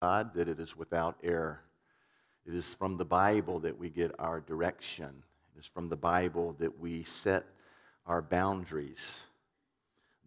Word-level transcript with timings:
God 0.00 0.32
that 0.34 0.48
it 0.48 0.58
is 0.58 0.76
without 0.76 1.16
error. 1.22 1.60
It 2.46 2.54
is 2.54 2.72
from 2.74 2.96
the 2.96 3.04
Bible 3.04 3.60
that 3.60 3.78
we 3.78 3.90
get 3.90 4.12
our 4.18 4.40
direction. 4.40 5.22
It 5.54 5.60
is 5.60 5.66
from 5.66 5.90
the 5.90 5.96
Bible 5.96 6.56
that 6.58 6.78
we 6.80 7.04
set 7.04 7.44
our 8.06 8.22
boundaries. 8.22 9.24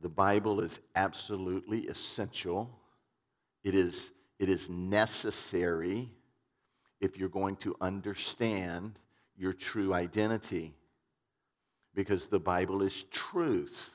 The 0.02 0.10
Bible 0.10 0.62
is 0.62 0.80
absolutely 0.96 1.88
essential. 1.88 2.70
It 3.64 3.74
is, 3.74 4.12
it 4.38 4.48
is 4.48 4.70
necessary 4.70 6.12
if 7.02 7.18
you're 7.18 7.30
going 7.30 7.56
to 7.58 7.76
understand 7.82 9.00
your 9.36 9.54
true 9.54 9.94
identity. 9.94 10.76
Because 11.96 12.28
the 12.28 12.40
Bible 12.40 12.84
is 12.84 13.06
truth. 13.06 13.90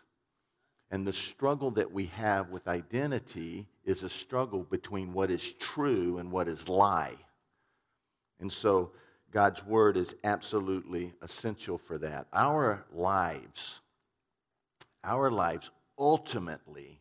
And 0.90 1.06
the 1.06 1.12
struggle 1.12 1.70
that 1.72 1.92
we 1.92 2.06
have 2.06 2.50
with 2.50 2.66
identity 2.66 3.68
is 3.88 4.02
a 4.02 4.08
struggle 4.08 4.64
between 4.64 5.14
what 5.14 5.30
is 5.30 5.54
true 5.54 6.18
and 6.18 6.30
what 6.30 6.46
is 6.46 6.68
lie. 6.68 7.14
And 8.38 8.52
so 8.52 8.92
God's 9.30 9.64
word 9.64 9.96
is 9.96 10.14
absolutely 10.24 11.14
essential 11.22 11.78
for 11.78 11.96
that. 11.96 12.26
Our 12.34 12.84
lives, 12.92 13.80
our 15.02 15.30
lives 15.30 15.70
ultimately 15.98 17.00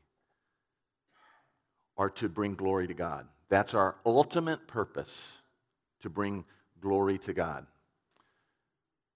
are 1.97 2.09
to 2.11 2.29
bring 2.29 2.55
glory 2.55 2.87
to 2.87 2.93
God. 2.93 3.27
That's 3.49 3.73
our 3.73 3.97
ultimate 4.05 4.65
purpose, 4.65 5.39
to 6.01 6.09
bring 6.09 6.45
glory 6.79 7.17
to 7.19 7.33
God. 7.33 7.67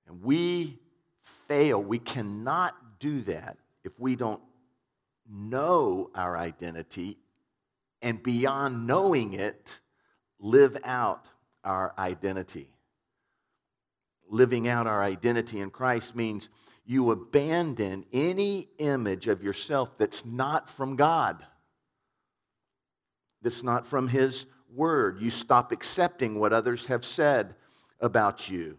And 0.07 0.21
we 0.21 0.77
fail, 1.23 1.81
we 1.81 1.99
cannot 1.99 2.99
do 2.99 3.21
that 3.21 3.57
if 3.85 3.97
we 3.97 4.17
don't 4.17 4.41
know 5.29 6.09
our 6.13 6.37
identity 6.37 7.17
and 8.01 8.21
beyond 8.21 8.87
knowing 8.87 9.33
it, 9.33 9.79
live 10.39 10.77
out 10.83 11.27
our 11.63 11.93
identity. 11.97 12.69
Living 14.27 14.67
out 14.67 14.87
our 14.87 15.03
identity 15.03 15.59
in 15.59 15.69
Christ 15.69 16.15
means 16.15 16.49
you 16.85 17.11
abandon 17.11 18.05
any 18.11 18.67
image 18.79 19.27
of 19.27 19.43
yourself 19.43 19.97
that's 19.97 20.25
not 20.25 20.69
from 20.69 20.95
God, 20.95 21.45
that's 23.41 23.63
not 23.63 23.85
from 23.85 24.07
His 24.07 24.45
Word. 24.73 25.19
You 25.21 25.29
stop 25.29 25.71
accepting 25.71 26.39
what 26.39 26.53
others 26.53 26.87
have 26.87 27.05
said 27.05 27.55
about 27.99 28.49
you, 28.49 28.77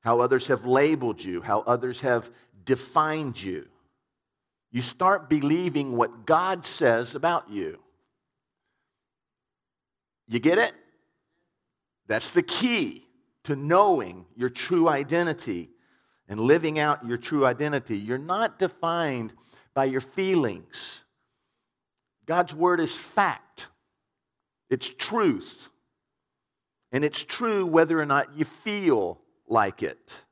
how 0.00 0.20
others 0.20 0.48
have 0.48 0.66
labeled 0.66 1.22
you, 1.22 1.40
how 1.40 1.60
others 1.60 2.00
have 2.02 2.30
defined 2.64 3.40
you. 3.40 3.66
You 4.70 4.82
start 4.82 5.30
believing 5.30 5.96
what 5.96 6.26
God 6.26 6.64
says 6.64 7.14
about 7.14 7.50
you. 7.50 7.78
You 10.28 10.38
get 10.38 10.58
it? 10.58 10.74
That's 12.06 12.30
the 12.30 12.42
key 12.42 13.06
to 13.44 13.56
knowing 13.56 14.26
your 14.34 14.48
true 14.48 14.88
identity 14.88 15.70
and 16.28 16.40
living 16.40 16.78
out 16.78 17.06
your 17.06 17.16
true 17.16 17.46
identity. 17.46 17.98
You're 17.98 18.18
not 18.18 18.58
defined 18.58 19.32
by 19.74 19.84
your 19.84 20.00
feelings. 20.00 21.04
God's 22.26 22.54
word 22.54 22.80
is 22.80 22.94
fact, 22.94 23.68
it's 24.68 24.90
truth. 24.90 25.68
And 26.92 27.04
it's 27.04 27.22
true 27.22 27.66
whether 27.66 28.00
or 28.00 28.06
not 28.06 28.36
you 28.38 28.44
feel 28.44 29.20
like 29.48 29.82
it. 29.82 30.22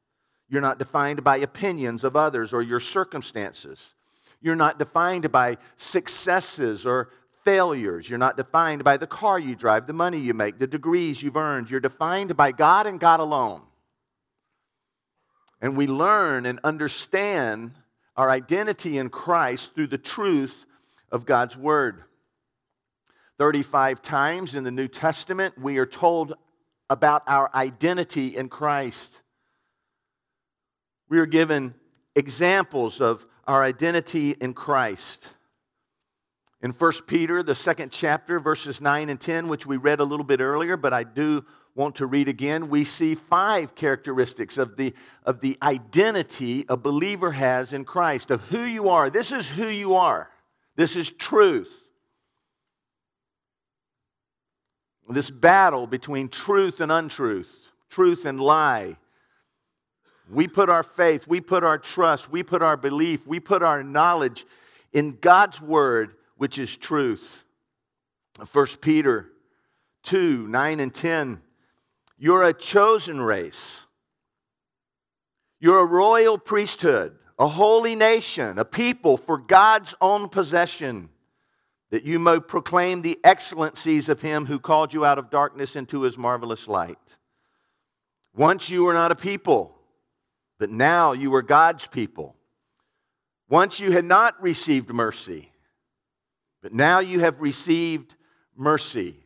You're 0.49 0.63
not 0.63 0.79
defined 0.79 1.25
by 1.25 1.39
opinions 1.39 2.05
of 2.05 2.17
others 2.17 2.53
or 2.53 2.63
your 2.63 2.81
circumstances. 2.81 3.95
You're 4.41 4.57
not 4.57 4.79
defined 4.79 5.31
by 5.33 5.59
successes 5.77 6.87
or 6.87 7.11
failures. 7.45 8.09
You're 8.09 8.19
not 8.19 8.37
defined 8.37 8.85
by 8.85 8.97
the 8.97 9.07
car 9.07 9.39
you 9.39 9.55
drive, 9.55 9.87
the 9.87 9.93
money 9.93 10.19
you 10.19 10.35
make, 10.35 10.59
the 10.59 10.67
degrees 10.67 11.23
you've 11.23 11.37
earned. 11.37 11.71
You're 11.71 11.81
defined 11.81 12.37
by 12.37 12.53
God 12.53 12.87
and 12.87 12.99
God 12.99 13.21
alone. 13.21 13.63
And 15.61 15.77
we 15.77 15.87
learn 15.87 16.47
and 16.47 16.61
understand 16.65 17.73
our 18.17 18.31
identity 18.31 18.99
in 18.99 19.11
Christ 19.11 19.75
through 19.75 19.89
the 19.89 19.99
truth 19.99 20.65
of 21.11 21.27
God's 21.27 21.57
Word. 21.57 22.05
35 23.39 24.01
times 24.03 24.55
in 24.55 24.65
the 24.65 24.71
New 24.71 24.89
Testament, 24.89 25.59
we 25.59 25.79
are 25.79 25.87
told 25.87 26.35
about 26.89 27.23
our 27.27 27.51
identity 27.55 28.37
in 28.37 28.49
Christ. 28.49 29.21
We 31.09 31.19
are 31.19 31.27
given 31.27 31.75
examples 32.15 33.01
of 33.01 33.27
our 33.47 33.63
identity 33.63 34.31
in 34.33 34.55
Christ. 34.55 35.29
In 36.65 36.71
1 36.71 36.93
Peter, 37.07 37.43
the 37.43 37.55
second 37.55 37.93
chapter, 37.93 38.41
verses 38.41 38.81
9 38.81 39.11
and 39.11 39.21
10, 39.21 39.49
which 39.49 39.67
we 39.67 39.77
read 39.77 40.01
a 40.01 40.05
little 40.05 40.25
bit 40.25 40.41
earlier, 40.41 40.79
but 40.79 40.95
I 40.95 41.05
do 41.05 41.45
want 41.75 41.97
to 41.97 42.07
read 42.07 42.27
again, 42.27 42.71
we 42.71 42.85
see 42.85 43.15
five 43.15 43.75
characteristics 43.75 44.57
of 44.57 44.79
the, 44.79 44.95
of 45.27 45.41
the 45.41 45.59
identity 45.63 46.65
a 46.71 46.77
believer 46.79 47.33
has 47.33 47.75
in 47.75 47.85
Christ, 47.85 48.31
of 48.31 48.41
who 48.45 48.63
you 48.63 48.89
are. 48.89 49.11
This 49.11 49.31
is 49.31 49.47
who 49.47 49.69
you 49.69 49.95
are, 49.95 50.31
this 50.75 50.97
is 50.97 51.11
truth. 51.11 51.69
This 55.11 55.29
battle 55.29 55.87
between 55.87 56.31
truth 56.31 56.81
and 56.81 56.91
untruth, 56.91 57.55
truth 57.91 58.25
and 58.25 58.41
lie, 58.41 58.97
we 60.31 60.49
put 60.49 60.71
our 60.71 60.83
faith, 60.83 61.27
we 61.27 61.43
put 61.43 61.63
our 61.63 61.77
trust, 61.77 62.33
we 62.33 62.43
put 62.43 62.63
our 62.63 62.79
belief, 62.79 63.27
we 63.27 63.39
put 63.39 63.63
our 63.63 63.83
knowledge 63.83 64.47
in 64.95 65.19
God's 65.21 65.61
word, 65.61 66.15
which 66.37 66.59
is 66.59 66.77
truth. 66.77 67.45
1 68.53 68.67
Peter 68.81 69.31
2 70.05 70.47
9 70.47 70.81
and 70.81 70.95
10. 70.95 71.43
You're 72.19 72.43
a 72.43 72.55
chosen 72.55 73.21
race, 73.21 73.81
you're 75.61 75.81
a 75.81 75.87
royal 75.87 76.39
priesthood, 76.39 77.17
a 77.39 77.49
holy 77.49 77.97
nation, 77.97 78.59
a 78.59 78.65
people 78.65 79.17
for 79.17 79.39
God's 79.39 79.95
own 80.01 80.29
possession, 80.29 81.11
that 81.91 82.05
you 82.05 82.19
may 82.19 82.41
proclaim 82.41 83.03
the 83.03 83.19
excellencies 83.25 84.09
of 84.09 84.21
Him 84.21 84.47
who 84.47 84.59
called 84.59 84.93
you 84.93 85.05
out 85.05 85.19
of 85.19 85.31
darkness 85.31 85.77
into 85.77 86.03
His 86.03 86.17
marvelous 86.17 86.69
light. 86.69 86.99
Once 88.37 88.69
you 88.69 88.85
were 88.85 88.95
not 88.95 89.13
a 89.13 89.17
people 89.17 89.75
but 90.59 90.71
now 90.71 91.13
you 91.13 91.31
were 91.31 91.43
God's 91.43 91.87
people. 91.87 92.37
Once 93.49 93.81
you 93.81 93.93
had 93.93 94.05
not 94.05 94.41
received 94.43 94.91
mercy, 94.91 95.53
but 96.65 96.73
now 96.73 97.01
you 97.01 97.21
have 97.21 97.43
received 97.43 98.17
mercy. 98.57 99.17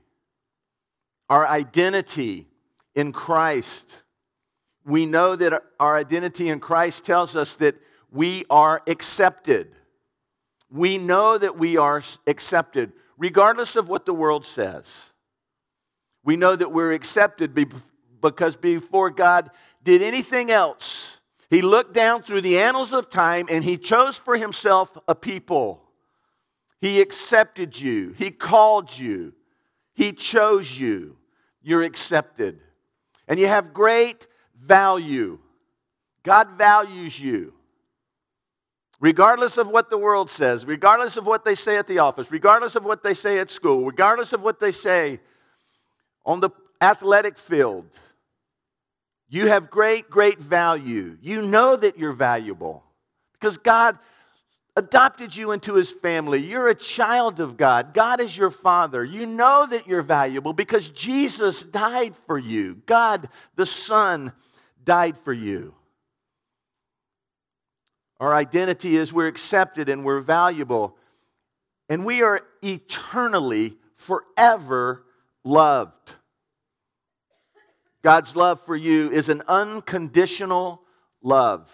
Our 1.31 1.47
identity 1.47 2.49
in 2.97 3.13
Christ. 3.13 4.03
We 4.85 5.07
know 5.07 5.37
that 5.37 5.63
our 5.79 5.97
identity 5.97 6.49
in 6.49 6.59
Christ 6.59 7.05
tells 7.05 7.37
us 7.37 7.55
that 7.55 7.77
we 8.11 8.45
are 8.51 8.83
accepted. 8.89 9.71
We 10.69 10.99
know 10.99 11.39
that 11.39 11.57
we 11.57 11.77
are 11.77 12.03
accepted, 12.27 12.91
regardless 13.17 13.77
of 13.77 13.89
what 13.89 14.05
the 14.05 14.15
world 14.15 14.45
says. 14.45 15.05
We 16.25 16.35
know 16.35 16.57
that 16.57 16.73
we're 16.73 16.91
accepted 16.91 17.55
because 18.21 18.57
before 18.57 19.11
God 19.11 19.51
did 19.85 20.03
anything 20.03 20.51
else, 20.51 21.19
he 21.51 21.63
looked 21.63 21.95
down 21.95 22.25
through 22.25 22.41
the 22.41 22.59
annals 22.59 22.93
of 22.93 23.09
time 23.09 23.47
and 23.49 23.63
he 23.63 23.77
chose 23.77 24.19
for 24.19 24.37
himself 24.37 24.99
a 25.07 25.15
people. 25.15 25.85
He 26.81 27.01
accepted 27.01 27.81
you, 27.81 28.15
he 28.17 28.31
called 28.31 28.97
you, 28.97 29.35
he 29.95 30.13
chose 30.13 30.79
you. 30.79 31.17
You're 31.61 31.83
accepted. 31.83 32.61
And 33.27 33.39
you 33.39 33.47
have 33.47 33.75
great 33.75 34.27
value. 34.59 35.39
God 36.23 36.51
values 36.57 37.19
you. 37.19 37.53
Regardless 39.01 39.59
of 39.59 39.69
what 39.69 39.91
the 39.91 39.99
world 39.99 40.31
says, 40.31 40.65
regardless 40.65 41.17
of 41.17 41.27
what 41.27 41.45
they 41.45 41.55
say 41.55 41.77
at 41.77 41.87
the 41.87 41.99
office, 41.99 42.31
regardless 42.31 42.75
of 42.75 42.85
what 42.85 43.03
they 43.03 43.15
say 43.15 43.39
at 43.39 43.51
school, 43.51 43.85
regardless 43.85 44.33
of 44.33 44.43
what 44.43 44.61
they 44.61 44.73
say 44.73 45.21
on 46.25 46.41
the 46.41 46.51
athletic 46.81 47.39
field, 47.39 47.87
you 49.29 49.49
have 49.49 49.71
great, 49.71 50.09
great 50.09 50.39
value. 50.39 51.19
You 51.21 51.43
know 51.43 51.77
that 51.77 51.99
you're 51.99 52.13
valuable 52.13 52.83
because 53.35 53.59
God 53.59 53.99
adopted 54.79 55.35
you 55.35 55.51
into 55.51 55.75
his 55.75 55.91
family. 55.91 56.41
You're 56.41 56.69
a 56.69 56.75
child 56.75 57.41
of 57.41 57.57
God. 57.57 57.93
God 57.93 58.21
is 58.21 58.37
your 58.37 58.51
father. 58.51 59.05
You 59.05 59.27
know 59.27 59.67
that 59.69 59.89
you're 59.89 60.03
valuable 60.03 60.53
because 60.53 60.89
Jesus 60.91 61.65
died 61.65 62.15
for 62.27 62.39
you. 62.39 62.81
God, 62.87 63.29
the 63.57 63.67
Son, 63.67 64.33
died 64.85 65.19
for 65.19 65.33
you. 65.33 65.75
Our 68.21 68.33
identity 68.33 68.97
is 68.97 69.13
we're 69.13 69.27
accepted 69.27 69.89
and 69.89 70.05
we're 70.05 70.21
valuable, 70.21 70.97
and 71.89 72.05
we 72.05 72.23
are 72.23 72.43
eternally, 72.63 73.77
forever 73.97 75.05
loved. 75.45 76.13
God's 78.03 78.37
love 78.37 78.61
for 78.61 78.77
you 78.77 79.11
is 79.11 79.29
an 79.29 79.43
unconditional 79.49 80.83
love. 81.21 81.71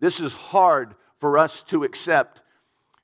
This 0.00 0.18
is 0.18 0.32
hard 0.32 0.94
for 1.20 1.38
us 1.38 1.62
to 1.64 1.84
accept 1.84 2.42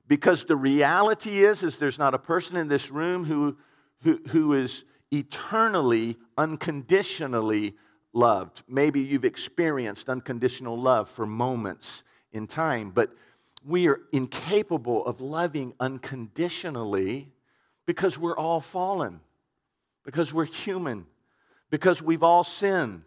because 0.07 0.45
the 0.45 0.57
reality 0.57 1.45
is, 1.45 1.63
is 1.63 1.79
there's 1.79 1.99
not 1.99 2.15
a 2.15 2.19
person 2.19 2.57
in 2.57 2.69
this 2.69 2.91
room 2.91 3.25
who, 3.25 3.57
who, 4.03 4.21
who 4.29 4.53
is 4.53 4.85
eternally, 5.11 6.17
unconditionally 6.37 7.75
loved. 8.13 8.63
Maybe 8.69 9.01
you've 9.01 9.25
experienced 9.25 10.09
unconditional 10.09 10.79
love 10.79 11.09
for 11.09 11.27
moments 11.27 12.05
in 12.33 12.47
time, 12.47 12.91
but 12.91 13.11
we 13.67 13.89
are 13.89 14.01
incapable 14.13 15.05
of 15.07 15.21
loving 15.21 15.73
unconditionally 15.81 17.29
because 17.87 18.19
we're 18.19 18.37
all 18.37 18.61
fallen, 18.61 19.21
because 20.05 20.33
we're 20.35 20.45
human, 20.45 21.07
because 21.71 22.03
we've 22.03 22.23
all 22.23 22.45
sinned. 22.45 23.05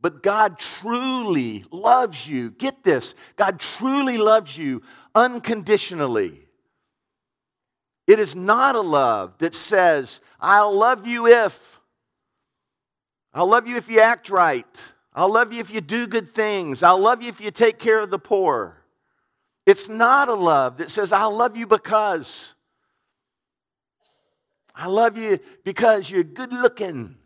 But 0.00 0.22
God 0.22 0.58
truly 0.58 1.64
loves 1.70 2.28
you. 2.28 2.50
Get 2.50 2.84
this 2.84 3.14
God 3.36 3.58
truly 3.58 4.18
loves 4.18 4.56
you 4.56 4.82
unconditionally. 5.16 6.46
It 8.06 8.20
is 8.20 8.36
not 8.36 8.76
a 8.76 8.80
love 8.80 9.38
that 9.38 9.54
says, 9.54 10.20
I'll 10.40 10.72
love 10.72 11.06
you 11.06 11.26
if. 11.26 11.80
I'll 13.34 13.48
love 13.48 13.66
you 13.66 13.76
if 13.76 13.88
you 13.88 14.00
act 14.00 14.30
right. 14.30 14.84
I'll 15.12 15.32
love 15.32 15.52
you 15.52 15.60
if 15.60 15.70
you 15.70 15.80
do 15.80 16.06
good 16.06 16.32
things. 16.32 16.82
I'll 16.82 17.00
love 17.00 17.22
you 17.22 17.28
if 17.28 17.40
you 17.40 17.50
take 17.50 17.78
care 17.78 18.00
of 18.00 18.10
the 18.10 18.18
poor. 18.18 18.76
It's 19.64 19.88
not 19.88 20.28
a 20.28 20.34
love 20.34 20.76
that 20.76 20.90
says, 20.90 21.12
I'll 21.12 21.34
love 21.34 21.56
you 21.56 21.66
because. 21.66 22.54
I 24.74 24.86
love 24.86 25.16
you 25.16 25.40
because 25.64 26.10
you're 26.10 26.22
good 26.22 26.52
looking. 26.52 27.16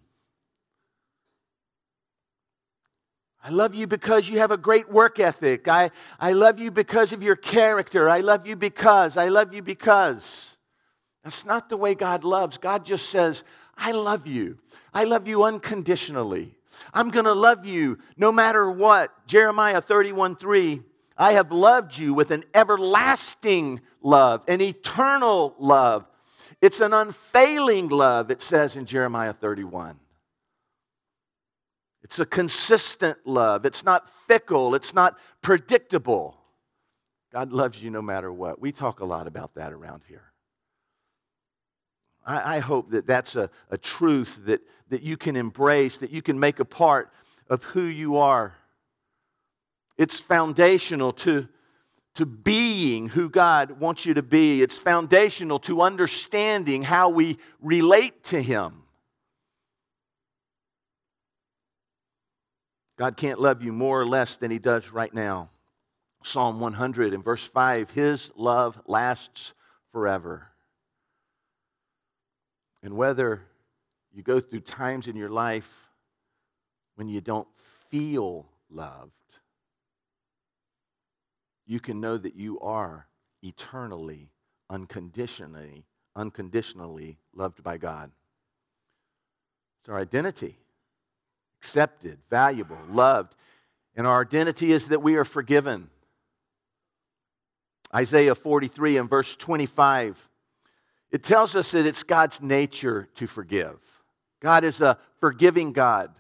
I 3.42 3.48
love 3.48 3.74
you 3.74 3.86
because 3.86 4.28
you 4.28 4.38
have 4.38 4.50
a 4.50 4.56
great 4.56 4.90
work 4.90 5.18
ethic. 5.18 5.66
I, 5.66 5.90
I 6.18 6.32
love 6.32 6.58
you 6.58 6.70
because 6.70 7.12
of 7.12 7.22
your 7.22 7.36
character. 7.36 8.08
I 8.08 8.20
love 8.20 8.46
you 8.46 8.54
because. 8.54 9.16
I 9.16 9.28
love 9.28 9.54
you 9.54 9.62
because. 9.62 10.56
That's 11.24 11.46
not 11.46 11.68
the 11.68 11.76
way 11.76 11.94
God 11.94 12.22
loves. 12.22 12.58
God 12.58 12.84
just 12.84 13.08
says, 13.08 13.44
I 13.76 13.92
love 13.92 14.26
you. 14.26 14.58
I 14.92 15.04
love 15.04 15.26
you 15.26 15.44
unconditionally. 15.44 16.54
I'm 16.92 17.10
going 17.10 17.24
to 17.24 17.34
love 17.34 17.64
you 17.64 17.98
no 18.16 18.30
matter 18.30 18.70
what. 18.70 19.26
Jeremiah 19.26 19.80
31 19.80 20.36
3. 20.36 20.82
I 21.16 21.32
have 21.32 21.52
loved 21.52 21.98
you 21.98 22.14
with 22.14 22.30
an 22.30 22.44
everlasting 22.54 23.80
love, 24.02 24.42
an 24.48 24.62
eternal 24.62 25.54
love. 25.58 26.06
It's 26.62 26.80
an 26.80 26.92
unfailing 26.92 27.88
love, 27.88 28.30
it 28.30 28.40
says 28.42 28.76
in 28.76 28.86
Jeremiah 28.86 29.32
31. 29.32 29.98
It's 32.02 32.18
a 32.18 32.26
consistent 32.26 33.18
love. 33.24 33.64
It's 33.64 33.84
not 33.84 34.08
fickle. 34.26 34.74
It's 34.74 34.94
not 34.94 35.18
predictable. 35.42 36.36
God 37.32 37.52
loves 37.52 37.82
you 37.82 37.90
no 37.90 38.02
matter 38.02 38.32
what. 38.32 38.60
We 38.60 38.72
talk 38.72 39.00
a 39.00 39.04
lot 39.04 39.26
about 39.26 39.54
that 39.54 39.72
around 39.72 40.02
here. 40.08 40.32
I, 42.26 42.56
I 42.56 42.58
hope 42.60 42.90
that 42.90 43.06
that's 43.06 43.36
a, 43.36 43.50
a 43.70 43.78
truth 43.78 44.40
that, 44.46 44.60
that 44.88 45.02
you 45.02 45.16
can 45.16 45.36
embrace, 45.36 45.98
that 45.98 46.10
you 46.10 46.22
can 46.22 46.38
make 46.40 46.58
a 46.58 46.64
part 46.64 47.12
of 47.48 47.64
who 47.64 47.82
you 47.82 48.16
are. 48.16 48.54
It's 49.96 50.20
foundational 50.20 51.12
to, 51.14 51.48
to 52.14 52.26
being 52.26 53.08
who 53.08 53.28
God 53.28 53.80
wants 53.80 54.06
you 54.06 54.14
to 54.14 54.22
be, 54.22 54.62
it's 54.62 54.78
foundational 54.78 55.58
to 55.60 55.82
understanding 55.82 56.82
how 56.82 57.08
we 57.10 57.38
relate 57.60 58.24
to 58.24 58.40
Him. 58.40 58.84
God 63.00 63.16
can't 63.16 63.40
love 63.40 63.62
you 63.62 63.72
more 63.72 63.98
or 63.98 64.04
less 64.04 64.36
than 64.36 64.50
He 64.50 64.58
does 64.58 64.90
right 64.90 65.14
now. 65.14 65.48
Psalm 66.22 66.60
100 66.60 67.14
and 67.14 67.24
verse 67.24 67.42
5 67.42 67.88
His 67.88 68.30
love 68.36 68.78
lasts 68.86 69.54
forever. 69.90 70.48
And 72.82 72.98
whether 72.98 73.40
you 74.12 74.22
go 74.22 74.38
through 74.38 74.60
times 74.60 75.06
in 75.06 75.16
your 75.16 75.30
life 75.30 75.70
when 76.96 77.08
you 77.08 77.22
don't 77.22 77.48
feel 77.88 78.44
loved, 78.68 79.12
you 81.66 81.80
can 81.80 82.02
know 82.02 82.18
that 82.18 82.36
you 82.36 82.60
are 82.60 83.06
eternally, 83.42 84.28
unconditionally, 84.68 85.86
unconditionally 86.14 87.16
loved 87.32 87.62
by 87.62 87.78
God. 87.78 88.10
It's 89.80 89.88
our 89.88 89.98
identity. 89.98 90.59
Accepted, 91.60 92.18
valuable, 92.30 92.78
loved. 92.90 93.36
And 93.96 94.06
our 94.06 94.22
identity 94.22 94.72
is 94.72 94.88
that 94.88 95.02
we 95.02 95.16
are 95.16 95.24
forgiven. 95.24 95.90
Isaiah 97.94 98.34
43 98.34 98.96
and 98.98 99.10
verse 99.10 99.36
25 99.36 100.30
it 101.10 101.22
tells 101.22 101.56
us 101.56 101.72
that 101.72 101.86
it's 101.86 102.02
God's 102.02 102.40
nature 102.40 103.08
to 103.16 103.26
forgive. 103.26 103.78
God 104.40 104.64
is 104.64 104.80
a 104.80 104.96
forgiving 105.18 105.72
God. 105.72 106.14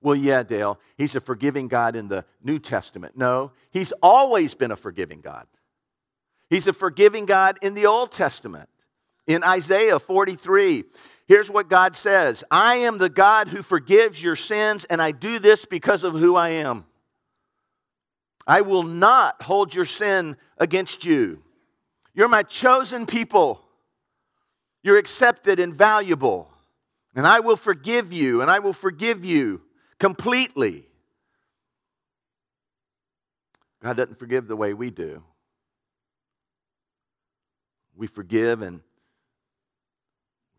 Well, 0.00 0.16
yeah, 0.16 0.42
Dale, 0.42 0.78
he's 0.96 1.14
a 1.14 1.20
forgiving 1.20 1.68
God 1.68 1.96
in 1.96 2.08
the 2.08 2.24
New 2.42 2.58
Testament. 2.58 3.16
No, 3.16 3.52
he's 3.70 3.92
always 4.02 4.54
been 4.54 4.70
a 4.70 4.76
forgiving 4.76 5.20
God. 5.20 5.46
He's 6.50 6.66
a 6.66 6.72
forgiving 6.72 7.26
God 7.26 7.58
in 7.62 7.74
the 7.74 7.86
Old 7.86 8.12
Testament. 8.12 8.68
In 9.26 9.42
Isaiah 9.42 9.98
43, 9.98 10.84
here's 11.26 11.50
what 11.50 11.68
God 11.68 11.96
says 11.96 12.44
I 12.50 12.76
am 12.76 12.98
the 12.98 13.08
God 13.08 13.48
who 13.48 13.62
forgives 13.62 14.22
your 14.22 14.36
sins, 14.36 14.84
and 14.84 15.00
I 15.00 15.12
do 15.12 15.38
this 15.38 15.64
because 15.64 16.04
of 16.04 16.14
who 16.14 16.36
I 16.36 16.50
am. 16.50 16.84
I 18.46 18.60
will 18.60 18.82
not 18.82 19.42
hold 19.42 19.74
your 19.74 19.86
sin 19.86 20.36
against 20.58 21.04
you. 21.04 21.42
You're 22.14 22.28
my 22.28 22.42
chosen 22.42 23.06
people. 23.06 23.60
You're 24.82 24.98
accepted 24.98 25.58
and 25.60 25.74
valuable. 25.74 26.50
And 27.16 27.26
I 27.26 27.40
will 27.40 27.56
forgive 27.56 28.12
you, 28.12 28.42
and 28.42 28.50
I 28.50 28.58
will 28.58 28.72
forgive 28.72 29.24
you 29.24 29.62
completely. 29.98 30.86
God 33.82 33.96
doesn't 33.96 34.18
forgive 34.18 34.46
the 34.46 34.56
way 34.56 34.74
we 34.74 34.90
do. 34.90 35.22
We 37.96 38.06
forgive 38.06 38.62
and 38.62 38.80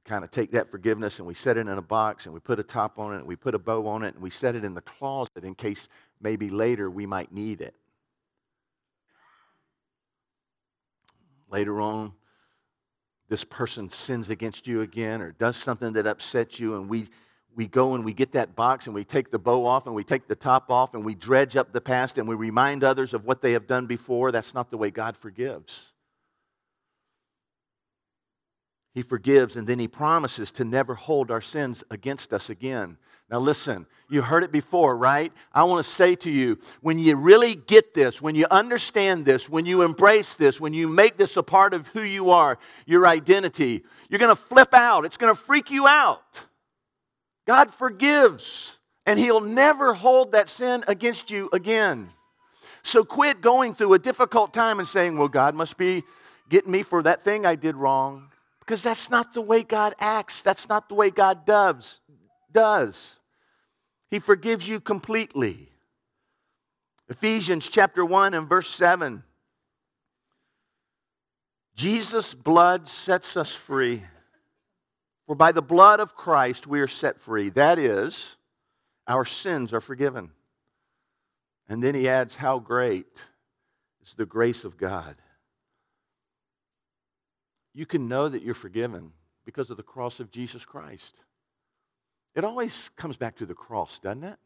kind 0.05 0.23
of 0.23 0.31
take 0.31 0.51
that 0.51 0.69
forgiveness 0.69 1.17
and 1.17 1.27
we 1.27 1.33
set 1.33 1.57
it 1.57 1.61
in 1.61 1.67
a 1.69 1.81
box 1.81 2.25
and 2.25 2.33
we 2.33 2.39
put 2.39 2.59
a 2.59 2.63
top 2.63 2.99
on 2.99 3.13
it 3.13 3.17
and 3.17 3.25
we 3.25 3.35
put 3.35 3.55
a 3.55 3.59
bow 3.59 3.87
on 3.87 4.03
it 4.03 4.13
and 4.13 4.21
we 4.21 4.29
set 4.29 4.55
it 4.55 4.63
in 4.63 4.75
the 4.75 4.81
closet 4.81 5.43
in 5.43 5.55
case 5.55 5.89
maybe 6.21 6.49
later 6.49 6.89
we 6.89 7.05
might 7.05 7.31
need 7.31 7.59
it. 7.59 7.75
Later 11.49 11.81
on, 11.81 12.13
this 13.29 13.43
person 13.43 13.89
sins 13.89 14.29
against 14.29 14.67
you 14.67 14.81
again 14.81 15.21
or 15.21 15.31
does 15.31 15.57
something 15.57 15.93
that 15.93 16.05
upsets 16.05 16.59
you, 16.59 16.75
and 16.75 16.87
we, 16.87 17.07
we 17.55 17.65
go 17.65 17.95
and 17.95 18.05
we 18.05 18.13
get 18.13 18.33
that 18.33 18.55
box 18.55 18.85
and 18.85 18.93
we 18.93 19.03
take 19.03 19.31
the 19.31 19.39
bow 19.39 19.65
off 19.65 19.87
and 19.87 19.95
we 19.95 20.03
take 20.03 20.27
the 20.27 20.35
top 20.35 20.69
off 20.69 20.93
and 20.93 21.03
we 21.03 21.15
dredge 21.15 21.55
up 21.55 21.71
the 21.73 21.81
past 21.81 22.19
and 22.19 22.27
we 22.27 22.35
remind 22.35 22.83
others 22.83 23.13
of 23.13 23.25
what 23.25 23.41
they 23.41 23.53
have 23.53 23.65
done 23.65 23.87
before. 23.87 24.31
That's 24.31 24.53
not 24.53 24.69
the 24.69 24.77
way 24.77 24.91
God 24.91 25.17
forgives. 25.17 25.93
He 28.95 29.01
forgives 29.01 29.57
and 29.57 29.67
then 29.67 29.77
He 29.77 29.89
promises 29.89 30.51
to 30.53 30.63
never 30.63 30.95
hold 30.95 31.29
our 31.29 31.41
sins 31.41 31.83
against 31.91 32.33
us 32.33 32.49
again. 32.49 32.97
Now, 33.29 33.39
listen, 33.39 33.87
you 34.09 34.21
heard 34.21 34.43
it 34.43 34.51
before, 34.51 34.95
right? 34.95 35.33
I 35.51 35.63
want 35.63 35.85
to 35.85 35.91
say 35.91 36.15
to 36.15 36.31
you 36.31 36.59
when 36.81 36.97
you 36.97 37.17
really 37.17 37.55
get 37.55 37.93
this, 37.93 38.21
when 38.21 38.35
you 38.35 38.45
understand 38.49 39.25
this, 39.25 39.49
when 39.49 39.65
you 39.65 39.81
embrace 39.81 40.35
this, 40.35 40.61
when 40.61 40.73
you 40.73 40.87
make 40.87 41.17
this 41.17 41.35
a 41.35 41.43
part 41.43 41.73
of 41.73 41.87
who 41.89 42.03
you 42.03 42.29
are, 42.29 42.57
your 42.85 43.05
identity, 43.05 43.83
you're 44.09 44.19
going 44.19 44.35
to 44.35 44.41
flip 44.41 44.73
out. 44.73 45.05
It's 45.05 45.17
going 45.17 45.33
to 45.33 45.39
freak 45.39 45.71
you 45.71 45.87
out. 45.87 46.21
God 47.45 47.73
forgives, 47.73 48.77
and 49.05 49.19
He'll 49.19 49.41
never 49.41 49.93
hold 49.93 50.31
that 50.31 50.47
sin 50.47 50.85
against 50.87 51.29
you 51.29 51.49
again. 51.51 52.11
So 52.81 53.03
quit 53.03 53.41
going 53.41 53.75
through 53.75 53.93
a 53.95 53.99
difficult 53.99 54.53
time 54.53 54.79
and 54.79 54.87
saying, 54.87 55.17
well, 55.17 55.27
God 55.27 55.53
must 55.53 55.75
be 55.75 56.03
getting 56.47 56.71
me 56.71 56.83
for 56.83 57.03
that 57.03 57.23
thing 57.25 57.45
I 57.45 57.55
did 57.55 57.75
wrong. 57.75 58.31
Because 58.65 58.81
that's 58.81 59.09
not 59.11 59.33
the 59.33 59.41
way 59.41 59.61
God 59.61 59.93
acts. 59.99 60.41
That's 60.41 60.67
not 60.67 60.89
the 60.89 60.95
way 60.95 61.11
God 61.11 61.45
does. 61.45 61.99
does. 62.51 63.15
He 64.09 64.19
forgives 64.19 64.67
you 64.67 64.79
completely. 64.79 65.69
Ephesians 67.07 67.69
chapter 67.69 68.03
1 68.03 68.33
and 68.33 68.49
verse 68.49 68.69
7. 68.69 69.23
Jesus' 71.75 72.33
blood 72.33 72.87
sets 72.87 73.37
us 73.37 73.53
free. 73.53 74.01
For 75.27 75.35
by 75.35 75.51
the 75.51 75.61
blood 75.61 75.99
of 75.99 76.15
Christ 76.15 76.65
we 76.65 76.79
are 76.79 76.87
set 76.87 77.19
free. 77.19 77.49
That 77.49 77.77
is, 77.77 78.35
our 79.07 79.25
sins 79.25 79.73
are 79.73 79.81
forgiven. 79.81 80.31
And 81.67 81.83
then 81.83 81.93
he 81.93 82.07
adds, 82.07 82.35
How 82.35 82.59
great 82.59 83.07
is 84.03 84.13
the 84.13 84.25
grace 84.25 84.63
of 84.63 84.77
God 84.77 85.15
you 87.75 87.85
can 87.85 88.07
know 88.07 88.29
that 88.29 88.41
you're 88.41 88.53
forgiven 88.55 89.11
because 89.45 89.69
of 89.69 89.77
the 89.77 89.83
cross 89.83 90.19
of 90.19 90.31
Jesus 90.31 90.65
Christ. 90.65 91.19
It 92.33 92.43
always 92.43 92.89
comes 92.95 93.17
back 93.17 93.35
to 93.37 93.45
the 93.45 93.53
cross, 93.53 93.99
doesn't 93.99 94.23
it? 94.23 94.39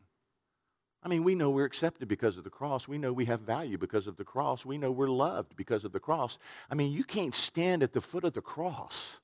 I 1.01 1.07
mean, 1.07 1.23
we 1.23 1.35
know 1.35 1.49
we're 1.49 1.65
accepted 1.65 2.09
because 2.09 2.37
of 2.37 2.43
the 2.43 2.49
cross. 2.49 2.87
We 2.87 2.97
know 2.97 3.13
we 3.13 3.25
have 3.25 3.39
value 3.39 3.77
because 3.77 4.07
of 4.07 4.17
the 4.17 4.25
cross. 4.25 4.65
We 4.65 4.77
know 4.77 4.91
we're 4.91 5.07
loved 5.07 5.55
because 5.55 5.85
of 5.85 5.93
the 5.93 5.99
cross. 5.99 6.37
I 6.69 6.75
mean, 6.75 6.91
you 6.91 7.05
can't 7.05 7.33
stand 7.33 7.83
at 7.83 7.93
the 7.93 8.01
foot 8.01 8.25
of 8.25 8.33
the 8.33 8.41
cross 8.41 9.17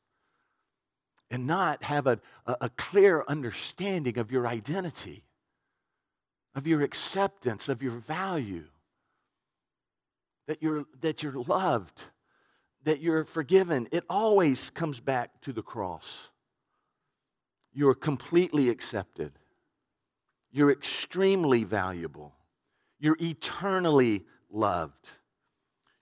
and 1.29 1.47
not 1.47 1.83
have 1.83 2.07
a, 2.07 2.19
a, 2.45 2.69
clear 2.69 3.25
understanding 3.27 4.17
of 4.19 4.31
your 4.31 4.47
identity, 4.47 5.23
of 6.53 6.67
your 6.67 6.81
acceptance, 6.81 7.67
of 7.67 7.81
your 7.81 7.93
value, 7.93 8.65
that 10.47 10.61
you're, 10.61 10.85
that 11.01 11.23
you're 11.23 11.43
loved, 11.43 12.03
that 12.85 13.01
you're 13.01 13.25
forgiven. 13.25 13.87
It 13.91 14.03
always 14.09 14.69
comes 14.69 14.99
back 14.99 15.41
to 15.41 15.53
the 15.53 15.61
cross. 15.61 16.29
You're 17.73 17.95
completely 17.95 18.69
accepted. 18.69 19.33
You're 20.51 20.71
extremely 20.71 21.63
valuable. 21.65 22.33
You're 22.99 23.17
eternally 23.19 24.23
loved. 24.49 25.09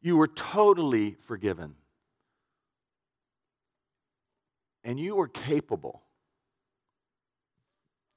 You 0.01 0.17
were 0.17 0.27
totally 0.27 1.17
forgiven 1.21 1.75
and 4.83 4.99
you 4.99 5.19
are 5.19 5.27
capable. 5.27 6.01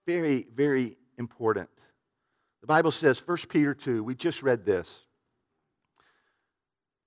Very, 0.06 0.46
very 0.54 0.96
important. 1.18 1.70
The 2.61 2.66
Bible 2.66 2.90
says, 2.90 3.25
1 3.25 3.38
Peter 3.49 3.75
2, 3.75 4.02
we 4.02 4.14
just 4.14 4.42
read 4.42 4.64
this. 4.64 4.92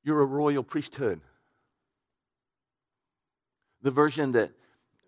You're 0.04 0.22
a 0.22 0.26
royal 0.26 0.64
priesthood. 0.64 1.22
The 3.82 3.92
version 3.92 4.34
that, 4.34 4.52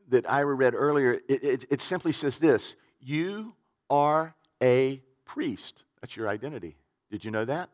that 0.10 0.30
Ira 0.30 0.54
read 0.54 0.74
earlier, 0.74 1.20
it, 1.28 1.44
it, 1.44 1.66
it 1.70 1.82
simply 1.82 2.12
says 2.12 2.38
this 2.38 2.76
You 3.00 3.54
are 3.90 4.36
a 4.62 5.02
priest. 5.26 5.84
That's 6.02 6.16
your 6.16 6.28
identity. 6.28 6.78
Did 7.10 7.26
you 7.26 7.32
know 7.32 7.46
that? 7.46 7.70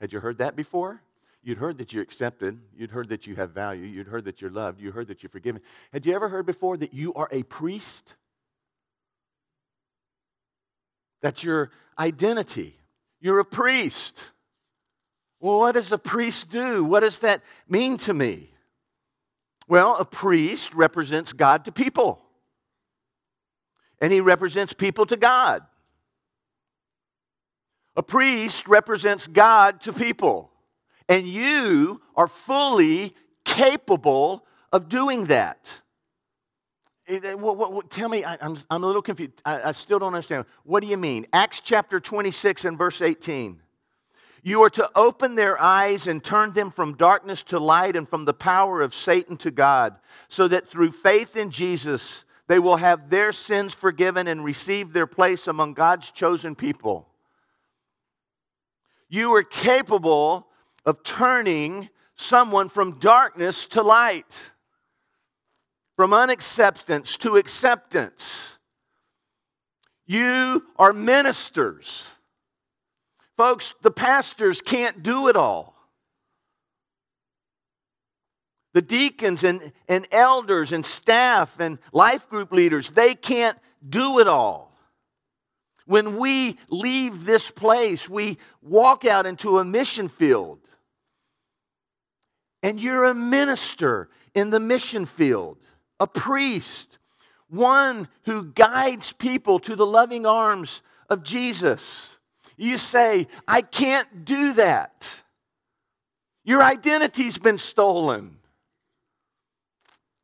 Had 0.00 0.12
you 0.12 0.20
heard 0.20 0.38
that 0.38 0.56
before? 0.56 1.02
You'd 1.42 1.58
heard 1.58 1.78
that 1.78 1.92
you're 1.92 2.02
accepted. 2.02 2.58
You'd 2.76 2.90
heard 2.90 3.08
that 3.10 3.26
you 3.26 3.36
have 3.36 3.52
value. 3.52 3.84
You'd 3.84 4.08
heard 4.08 4.24
that 4.24 4.40
you're 4.40 4.50
loved. 4.50 4.80
You 4.80 4.90
heard 4.90 5.06
that 5.08 5.22
you're 5.22 5.30
forgiven. 5.30 5.62
Had 5.92 6.04
you 6.04 6.12
ever 6.12 6.28
heard 6.28 6.44
before 6.44 6.76
that 6.76 6.92
you 6.92 7.14
are 7.14 7.28
a 7.30 7.44
priest? 7.44 8.16
That's 11.22 11.44
your 11.44 11.70
identity. 11.98 12.76
You're 13.20 13.38
a 13.38 13.44
priest. 13.44 14.32
Well, 15.40 15.60
what 15.60 15.72
does 15.72 15.92
a 15.92 15.98
priest 15.98 16.50
do? 16.50 16.84
What 16.84 17.00
does 17.00 17.20
that 17.20 17.42
mean 17.68 17.96
to 17.98 18.14
me? 18.14 18.50
Well, 19.68 19.96
a 19.96 20.04
priest 20.04 20.74
represents 20.74 21.32
God 21.32 21.64
to 21.64 21.72
people, 21.72 22.22
and 24.00 24.12
he 24.12 24.20
represents 24.20 24.72
people 24.72 25.06
to 25.06 25.16
God. 25.16 25.62
A 27.96 28.02
priest 28.02 28.68
represents 28.68 29.26
God 29.26 29.80
to 29.82 29.92
people. 29.92 30.52
And 31.08 31.26
you 31.26 32.02
are 32.14 32.28
fully 32.28 33.14
capable 33.44 34.44
of 34.72 34.88
doing 34.88 35.26
that. 35.26 35.80
What, 37.08 37.56
what, 37.56 37.72
what, 37.72 37.90
tell 37.90 38.08
me, 38.08 38.24
I, 38.24 38.34
am 38.40 38.58
I'm 38.68 38.82
a 38.82 38.86
little 38.86 39.00
confused. 39.00 39.40
I, 39.44 39.68
I 39.68 39.72
still 39.72 40.00
don't 40.00 40.12
understand. 40.12 40.44
What 40.64 40.82
do 40.82 40.88
you 40.88 40.96
mean? 40.96 41.26
Acts 41.32 41.60
chapter 41.60 42.00
26 42.00 42.64
and 42.64 42.76
verse 42.76 43.00
18. 43.00 43.62
You 44.46 44.62
are 44.62 44.70
to 44.70 44.88
open 44.94 45.34
their 45.34 45.60
eyes 45.60 46.06
and 46.06 46.22
turn 46.22 46.52
them 46.52 46.70
from 46.70 46.94
darkness 46.94 47.42
to 47.44 47.58
light 47.58 47.96
and 47.96 48.08
from 48.08 48.26
the 48.26 48.32
power 48.32 48.80
of 48.80 48.94
Satan 48.94 49.36
to 49.38 49.50
God, 49.50 49.96
so 50.28 50.46
that 50.46 50.68
through 50.68 50.92
faith 50.92 51.34
in 51.34 51.50
Jesus, 51.50 52.24
they 52.46 52.60
will 52.60 52.76
have 52.76 53.10
their 53.10 53.32
sins 53.32 53.74
forgiven 53.74 54.28
and 54.28 54.44
receive 54.44 54.92
their 54.92 55.08
place 55.08 55.48
among 55.48 55.74
God's 55.74 56.12
chosen 56.12 56.54
people. 56.54 57.08
You 59.08 59.34
are 59.34 59.42
capable 59.42 60.46
of 60.84 61.02
turning 61.02 61.88
someone 62.14 62.68
from 62.68 63.00
darkness 63.00 63.66
to 63.66 63.82
light, 63.82 64.52
from 65.96 66.12
unacceptance 66.12 67.16
to 67.16 67.36
acceptance. 67.36 68.58
You 70.06 70.66
are 70.78 70.92
ministers. 70.92 72.12
Folks, 73.36 73.74
the 73.82 73.90
pastors 73.90 74.62
can't 74.62 75.02
do 75.02 75.28
it 75.28 75.36
all. 75.36 75.74
The 78.72 78.82
deacons 78.82 79.44
and, 79.44 79.72
and 79.88 80.06
elders 80.12 80.72
and 80.72 80.84
staff 80.84 81.60
and 81.60 81.78
life 81.92 82.28
group 82.28 82.52
leaders, 82.52 82.90
they 82.90 83.14
can't 83.14 83.58
do 83.86 84.18
it 84.18 84.28
all. 84.28 84.76
When 85.86 86.16
we 86.16 86.58
leave 86.68 87.24
this 87.24 87.50
place, 87.50 88.08
we 88.08 88.38
walk 88.60 89.04
out 89.04 89.24
into 89.24 89.58
a 89.58 89.64
mission 89.64 90.08
field 90.08 90.58
and 92.62 92.80
you're 92.80 93.04
a 93.04 93.14
minister 93.14 94.08
in 94.34 94.50
the 94.50 94.58
mission 94.58 95.06
field, 95.06 95.58
a 96.00 96.06
priest, 96.06 96.98
one 97.48 98.08
who 98.24 98.44
guides 98.44 99.12
people 99.12 99.60
to 99.60 99.76
the 99.76 99.86
loving 99.86 100.26
arms 100.26 100.82
of 101.08 101.22
Jesus. 101.22 102.15
You 102.56 102.78
say, 102.78 103.26
I 103.46 103.62
can't 103.62 104.24
do 104.24 104.54
that. 104.54 105.20
Your 106.44 106.62
identity's 106.62 107.38
been 107.38 107.58
stolen. 107.58 108.38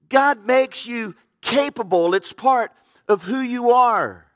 God 0.08 0.46
makes 0.46 0.86
you 0.86 1.14
capable, 1.40 2.14
it's 2.14 2.32
part 2.32 2.70
of 3.08 3.24
who 3.24 3.40
you 3.40 3.70
are. 3.72 4.26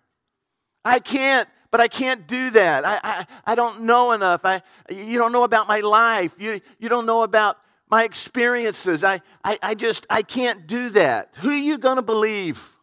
I 0.85 0.99
can't, 0.99 1.49
but 1.71 1.81
I 1.81 1.89
can't 1.89 2.27
do 2.27 2.51
that. 2.51 2.85
I, 2.85 3.01
I, 3.03 3.27
I 3.45 3.55
don't 3.55 3.83
know 3.83 4.13
enough. 4.13 4.45
I, 4.45 4.63
you 4.91 5.19
don't 5.19 5.33
know 5.33 5.45
about 5.45 5.69
my 5.69 5.81
life. 5.81 6.35
You, 6.39 6.61
you 6.79 6.89
don't 6.89 7.07
know 7.07 7.23
about 7.23 7.59
my 7.89 8.05
experiences. 8.05 9.05
I, 9.05 9.21
I, 9.45 9.59
I 9.63 9.75
just, 9.75 10.07
I 10.11 10.23
can't 10.23 10.67
do 10.67 10.91
that. 10.91 11.35
Who 11.39 11.51
are 11.51 11.55
you 11.55 11.79
going 11.79 11.97
to 11.97 12.03
believe? 12.03 12.77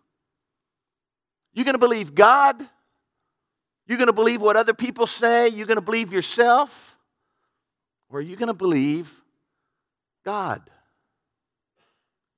You're 1.54 1.66
going 1.66 1.76
to 1.76 1.80
believe 1.80 2.16
God? 2.16 2.68
You 3.88 3.98
going 3.98 4.08
to 4.08 4.14
believe 4.14 4.42
what 4.42 4.56
other 4.56 4.74
people 4.74 5.08
say? 5.08 5.50
You're 5.50 5.68
going 5.68 5.78
to 5.78 5.82
believe 5.82 6.14
yourself? 6.14 6.98
Or 8.10 8.20
are 8.20 8.22
you 8.22 8.36
going 8.36 8.48
to 8.48 8.54
believe 8.54 9.22
God? 10.24 10.70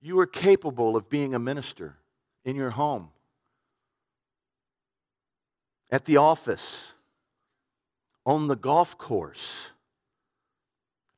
You 0.02 0.20
are 0.20 0.28
capable 0.28 0.96
of 0.96 1.10
being 1.10 1.34
a 1.34 1.40
minister 1.40 1.98
in 2.44 2.56
your 2.56 2.70
home, 2.70 3.10
at 5.92 6.06
the 6.06 6.18
office, 6.18 6.94
on 8.26 8.48
the 8.48 8.56
golf 8.56 8.98
course, 8.98 9.72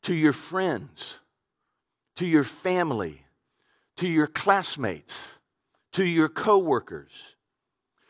to 0.04 0.14
your 0.14 0.34
friends 0.34 1.20
to 2.18 2.26
your 2.26 2.44
family, 2.44 3.22
to 3.96 4.08
your 4.08 4.26
classmates, 4.28 5.28
to 5.94 6.04
your 6.04 6.28
coworkers. 6.28 7.37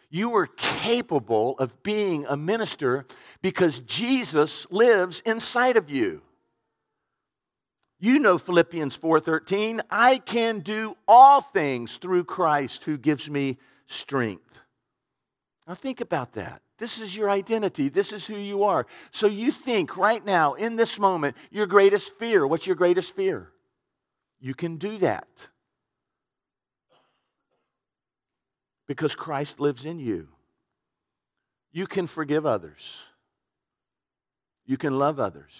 You 0.10 0.34
are 0.36 0.48
capable 0.48 1.58
of 1.60 1.84
being 1.84 2.26
a 2.28 2.38
minister 2.38 3.06
because 3.42 3.80
Jesus 3.82 4.66
lives 4.72 5.22
inside 5.26 5.76
of 5.76 5.90
you. 5.90 6.22
You 8.00 8.20
know 8.20 8.38
Philippians 8.38 8.96
4:13, 8.96 9.82
I 9.90 10.20
can 10.20 10.60
do 10.60 10.96
all 11.08 11.42
things 11.42 11.98
through 11.98 12.26
Christ 12.26 12.84
who 12.84 12.98
gives 12.98 13.30
me 13.30 13.58
strength. 13.88 14.60
Now 15.68 15.74
think 15.74 16.00
about 16.00 16.34
that. 16.34 16.62
This 16.78 17.00
is 17.00 17.16
your 17.16 17.30
identity. 17.30 17.90
This 17.90 18.14
is 18.14 18.26
who 18.26 18.38
you 18.38 18.64
are. 18.64 18.86
So 19.12 19.26
you 19.26 19.52
think 19.52 19.98
right 19.98 20.24
now 20.24 20.54
in 20.54 20.76
this 20.76 21.00
moment 21.00 21.36
your 21.50 21.66
greatest 21.66 22.16
fear, 22.18 22.46
what's 22.46 22.68
your 22.68 22.76
greatest 22.76 23.16
fear? 23.16 23.52
You 24.40 24.54
can 24.54 24.78
do 24.78 24.98
that 25.00 25.50
because 28.88 29.16
Christ 29.16 29.60
lives 29.60 29.86
in 29.86 30.00
you. 30.00 30.30
You 31.72 31.86
can 31.86 32.08
forgive 32.08 32.46
others. 32.46 33.04
You 34.66 34.78
can 34.78 34.98
love 34.98 35.20
others. 35.20 35.54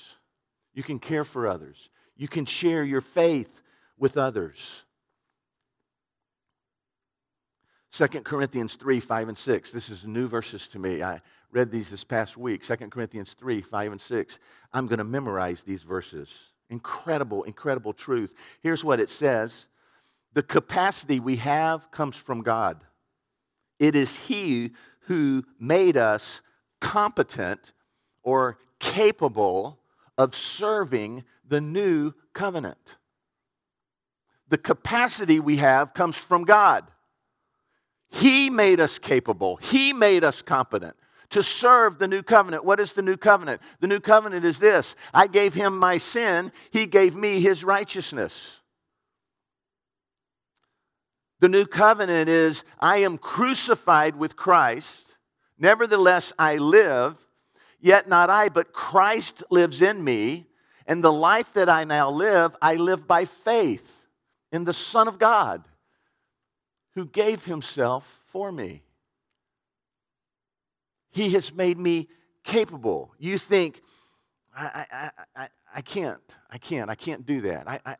You 0.74 0.84
can 0.84 1.00
care 1.00 1.24
for 1.24 1.48
others. 1.48 1.90
You 2.16 2.28
can 2.28 2.46
share 2.46 2.84
your 2.84 3.02
faith 3.02 3.62
with 3.98 4.18
others. 4.18 4.84
2 7.92 8.08
Corinthians 8.22 8.76
3, 8.76 9.00
5, 9.00 9.30
and 9.30 9.38
6. 9.38 9.72
This 9.72 9.90
is 9.90 10.06
new 10.06 10.28
verses 10.28 10.68
to 10.70 10.80
me. 10.80 11.02
I 11.02 11.22
read 11.52 11.72
these 11.72 11.90
this 11.90 12.04
past 12.04 12.38
week. 12.38 12.62
2 12.62 12.76
Corinthians 12.90 13.34
3, 13.34 13.62
5, 13.62 13.92
and 13.94 14.02
6. 14.02 14.40
I'm 14.74 14.88
going 14.88 15.00
to 15.00 15.04
memorize 15.04 15.64
these 15.64 15.84
verses. 15.84 16.32
Incredible, 16.70 17.44
incredible 17.44 17.94
truth. 17.94 18.34
Here's 18.62 18.84
what 18.84 19.00
it 19.00 19.10
says 19.10 19.68
The 20.34 20.44
capacity 20.44 21.20
we 21.20 21.38
have 21.38 21.90
comes 21.92 22.16
from 22.16 22.42
God. 22.42 22.84
It 23.80 23.96
is 23.96 24.16
He 24.16 24.72
who 25.02 25.44
made 25.60 25.98
us 25.98 26.42
competent 26.80 27.74
or 28.24 28.58
capable 28.80 29.80
of 30.18 30.36
serving 30.36 31.24
the 31.48 31.62
new 31.62 32.14
covenant. 32.34 32.98
The 34.50 34.58
capacity 34.58 35.40
we 35.40 35.58
have 35.58 35.94
comes 35.94 36.16
from 36.16 36.44
God. 36.44 36.86
He 38.10 38.50
made 38.50 38.80
us 38.80 39.00
capable, 39.00 39.58
He 39.58 39.94
made 39.94 40.24
us 40.24 40.42
competent 40.42 40.96
to 41.30 41.44
serve 41.44 42.00
the 42.00 42.08
new 42.08 42.24
covenant. 42.24 42.64
What 42.64 42.80
is 42.80 42.94
the 42.94 43.02
new 43.02 43.18
covenant? 43.18 43.62
The 43.80 43.88
new 43.88 44.00
covenant 44.00 44.46
is 44.46 44.60
this 44.60 44.96
I 45.14 45.28
gave 45.28 45.54
him 45.54 45.78
my 45.78 45.98
sin, 45.98 46.52
he 46.72 46.86
gave 46.86 47.16
me 47.16 47.40
his 47.40 47.64
righteousness. 47.64 48.60
The 51.40 51.50
new 51.50 51.66
covenant 51.66 52.30
is 52.30 52.64
I 52.80 52.98
am 52.98 53.18
crucified 53.18 54.16
with 54.16 54.36
Christ. 54.36 55.16
Nevertheless, 55.60 56.34
I 56.38 56.58
live, 56.58 57.18
yet 57.80 58.08
not 58.08 58.30
I, 58.30 58.50
but 58.50 58.74
Christ 58.74 59.44
lives 59.50 59.82
in 59.82 60.04
me. 60.04 60.48
And 60.88 61.04
the 61.04 61.12
life 61.12 61.54
that 61.54 61.70
I 61.70 61.84
now 61.84 62.10
live, 62.10 62.56
I 62.62 62.76
live 62.76 63.08
by 63.08 63.26
faith 63.26 64.08
in 64.52 64.64
the 64.64 64.74
Son 64.74 65.08
of 65.08 65.20
God 65.20 65.68
who 66.96 67.06
gave 67.06 67.46
himself 67.46 68.22
for 68.28 68.52
me. 68.52 68.84
He 71.12 71.32
has 71.32 71.54
made 71.54 71.78
me 71.78 72.08
capable. 72.44 73.14
You 73.20 73.38
think, 73.38 73.82
I, 74.56 74.86
I, 74.92 75.10
I, 75.36 75.48
I 75.76 75.82
can't, 75.82 76.22
I 76.50 76.58
can't, 76.58 76.90
I 76.90 76.96
can't 76.96 77.26
do 77.26 77.42
that. 77.42 77.68
I, 77.68 77.98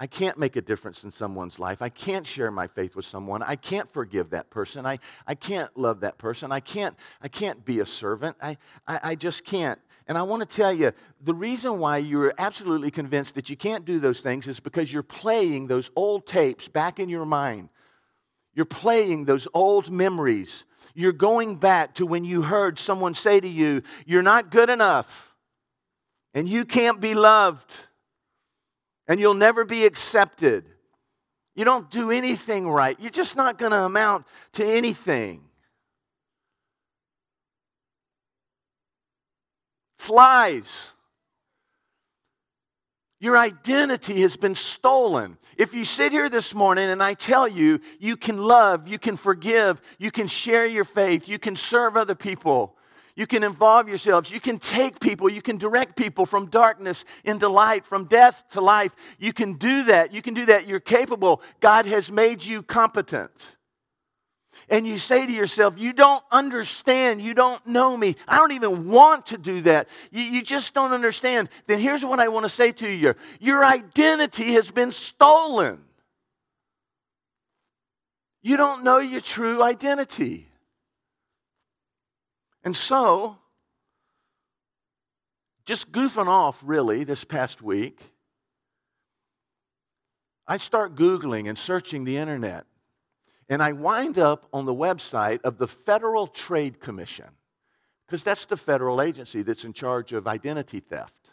I 0.00 0.06
can't 0.06 0.38
make 0.38 0.54
a 0.54 0.60
difference 0.60 1.02
in 1.02 1.10
someone's 1.10 1.58
life. 1.58 1.82
I 1.82 1.88
can't 1.88 2.24
share 2.24 2.52
my 2.52 2.68
faith 2.68 2.94
with 2.94 3.04
someone. 3.04 3.42
I 3.42 3.56
can't 3.56 3.90
forgive 3.90 4.30
that 4.30 4.48
person. 4.48 4.86
I, 4.86 5.00
I 5.26 5.34
can't 5.34 5.76
love 5.76 6.00
that 6.00 6.18
person. 6.18 6.52
I 6.52 6.60
can't, 6.60 6.96
I 7.20 7.26
can't 7.26 7.64
be 7.64 7.80
a 7.80 7.86
servant. 7.86 8.36
I, 8.40 8.56
I, 8.86 9.00
I 9.02 9.14
just 9.16 9.44
can't. 9.44 9.80
And 10.06 10.16
I 10.16 10.22
want 10.22 10.48
to 10.48 10.56
tell 10.56 10.72
you 10.72 10.92
the 11.20 11.34
reason 11.34 11.80
why 11.80 11.98
you're 11.98 12.32
absolutely 12.38 12.92
convinced 12.92 13.34
that 13.34 13.50
you 13.50 13.56
can't 13.56 13.84
do 13.84 13.98
those 13.98 14.20
things 14.20 14.46
is 14.46 14.60
because 14.60 14.92
you're 14.92 15.02
playing 15.02 15.66
those 15.66 15.90
old 15.96 16.26
tapes 16.26 16.68
back 16.68 17.00
in 17.00 17.08
your 17.08 17.26
mind. 17.26 17.68
You're 18.54 18.66
playing 18.66 19.24
those 19.24 19.48
old 19.52 19.90
memories. 19.90 20.64
You're 20.94 21.12
going 21.12 21.56
back 21.56 21.94
to 21.96 22.06
when 22.06 22.24
you 22.24 22.42
heard 22.42 22.78
someone 22.78 23.14
say 23.14 23.38
to 23.40 23.48
you, 23.48 23.82
You're 24.06 24.22
not 24.22 24.50
good 24.50 24.70
enough, 24.70 25.34
and 26.34 26.48
you 26.48 26.64
can't 26.64 27.00
be 27.00 27.14
loved 27.14 27.76
and 29.08 29.18
you'll 29.18 29.34
never 29.34 29.64
be 29.64 29.84
accepted. 29.86 30.64
You 31.56 31.64
don't 31.64 31.90
do 31.90 32.12
anything 32.12 32.68
right. 32.68 32.98
You're 33.00 33.10
just 33.10 33.34
not 33.34 33.58
going 33.58 33.72
to 33.72 33.78
amount 33.78 34.26
to 34.52 34.64
anything. 34.64 35.42
It's 39.98 40.08
lies. 40.08 40.92
Your 43.18 43.36
identity 43.36 44.20
has 44.20 44.36
been 44.36 44.54
stolen. 44.54 45.38
If 45.56 45.74
you 45.74 45.84
sit 45.84 46.12
here 46.12 46.28
this 46.28 46.54
morning 46.54 46.88
and 46.88 47.02
I 47.02 47.14
tell 47.14 47.48
you 47.48 47.80
you 47.98 48.16
can 48.16 48.38
love, 48.38 48.86
you 48.86 49.00
can 49.00 49.16
forgive, 49.16 49.82
you 49.98 50.12
can 50.12 50.28
share 50.28 50.66
your 50.66 50.84
faith, 50.84 51.28
you 51.28 51.40
can 51.40 51.56
serve 51.56 51.96
other 51.96 52.14
people, 52.14 52.76
you 53.18 53.26
can 53.26 53.42
involve 53.42 53.88
yourselves. 53.88 54.30
You 54.30 54.38
can 54.38 54.60
take 54.60 55.00
people. 55.00 55.28
You 55.28 55.42
can 55.42 55.58
direct 55.58 55.96
people 55.96 56.24
from 56.24 56.46
darkness 56.46 57.04
into 57.24 57.48
light, 57.48 57.84
from 57.84 58.04
death 58.04 58.44
to 58.50 58.60
life. 58.60 58.94
You 59.18 59.32
can 59.32 59.54
do 59.54 59.82
that. 59.86 60.12
You 60.12 60.22
can 60.22 60.34
do 60.34 60.46
that. 60.46 60.68
You're 60.68 60.78
capable. 60.78 61.42
God 61.58 61.84
has 61.86 62.12
made 62.12 62.44
you 62.44 62.62
competent. 62.62 63.56
And 64.68 64.86
you 64.86 64.98
say 64.98 65.26
to 65.26 65.32
yourself, 65.32 65.76
You 65.76 65.92
don't 65.92 66.22
understand. 66.30 67.20
You 67.20 67.34
don't 67.34 67.66
know 67.66 67.96
me. 67.96 68.14
I 68.28 68.36
don't 68.36 68.52
even 68.52 68.88
want 68.88 69.26
to 69.26 69.36
do 69.36 69.62
that. 69.62 69.88
You, 70.12 70.22
you 70.22 70.40
just 70.40 70.72
don't 70.72 70.92
understand. 70.92 71.48
Then 71.66 71.80
here's 71.80 72.04
what 72.04 72.20
I 72.20 72.28
want 72.28 72.44
to 72.44 72.48
say 72.48 72.70
to 72.70 72.88
you 72.88 73.16
Your 73.40 73.64
identity 73.64 74.52
has 74.52 74.70
been 74.70 74.92
stolen. 74.92 75.82
You 78.42 78.56
don't 78.56 78.84
know 78.84 78.98
your 78.98 79.20
true 79.20 79.60
identity. 79.60 80.47
And 82.68 82.76
so, 82.76 83.38
just 85.64 85.90
goofing 85.90 86.26
off 86.26 86.60
really 86.62 87.02
this 87.02 87.24
past 87.24 87.62
week, 87.62 87.98
I 90.46 90.58
start 90.58 90.94
Googling 90.94 91.48
and 91.48 91.56
searching 91.56 92.04
the 92.04 92.18
internet. 92.18 92.66
And 93.48 93.62
I 93.62 93.72
wind 93.72 94.18
up 94.18 94.48
on 94.52 94.66
the 94.66 94.74
website 94.74 95.40
of 95.44 95.56
the 95.56 95.66
Federal 95.66 96.26
Trade 96.26 96.78
Commission, 96.78 97.30
because 98.06 98.22
that's 98.22 98.44
the 98.44 98.58
federal 98.58 99.00
agency 99.00 99.40
that's 99.40 99.64
in 99.64 99.72
charge 99.72 100.12
of 100.12 100.26
identity 100.26 100.80
theft. 100.80 101.30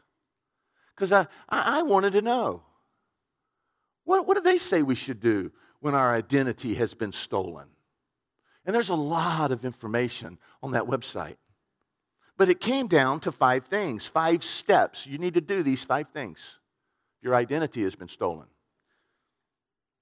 Because 0.96 1.12
I, 1.12 1.28
I, 1.50 1.82
wanted 1.82 2.14
to 2.14 2.22
know 2.22 2.64
what, 4.06 4.26
what 4.26 4.38
do 4.38 4.42
they 4.42 4.58
say 4.58 4.84
we 4.84 4.96
should 4.96 5.20
do 5.20 5.52
when 5.82 5.96
our 5.96 6.14
identity 6.14 6.76
has 6.76 6.94
been 6.94 7.12
stolen? 7.12 7.75
And 8.66 8.74
there's 8.74 8.90
a 8.90 8.96
lot 8.96 9.52
of 9.52 9.64
information 9.64 10.40
on 10.64 10.72
that 10.72 10.84
website. 10.84 11.38
But 12.38 12.50
it 12.50 12.60
came 12.60 12.88
down 12.88 13.20
to 13.22 13.32
five 13.32 13.66
things, 13.66 14.06
five 14.06 14.44
steps. 14.44 15.08
You 15.08 15.18
need 15.18 15.36
to 15.36 15.42
do 15.42 15.64
these 15.64 15.84
five 15.84 16.10
things. 16.10 16.60
Your 17.22 17.36
identity 17.36 17.84
has 17.84 17.96
been 17.96 18.08
stolen. 18.08 18.48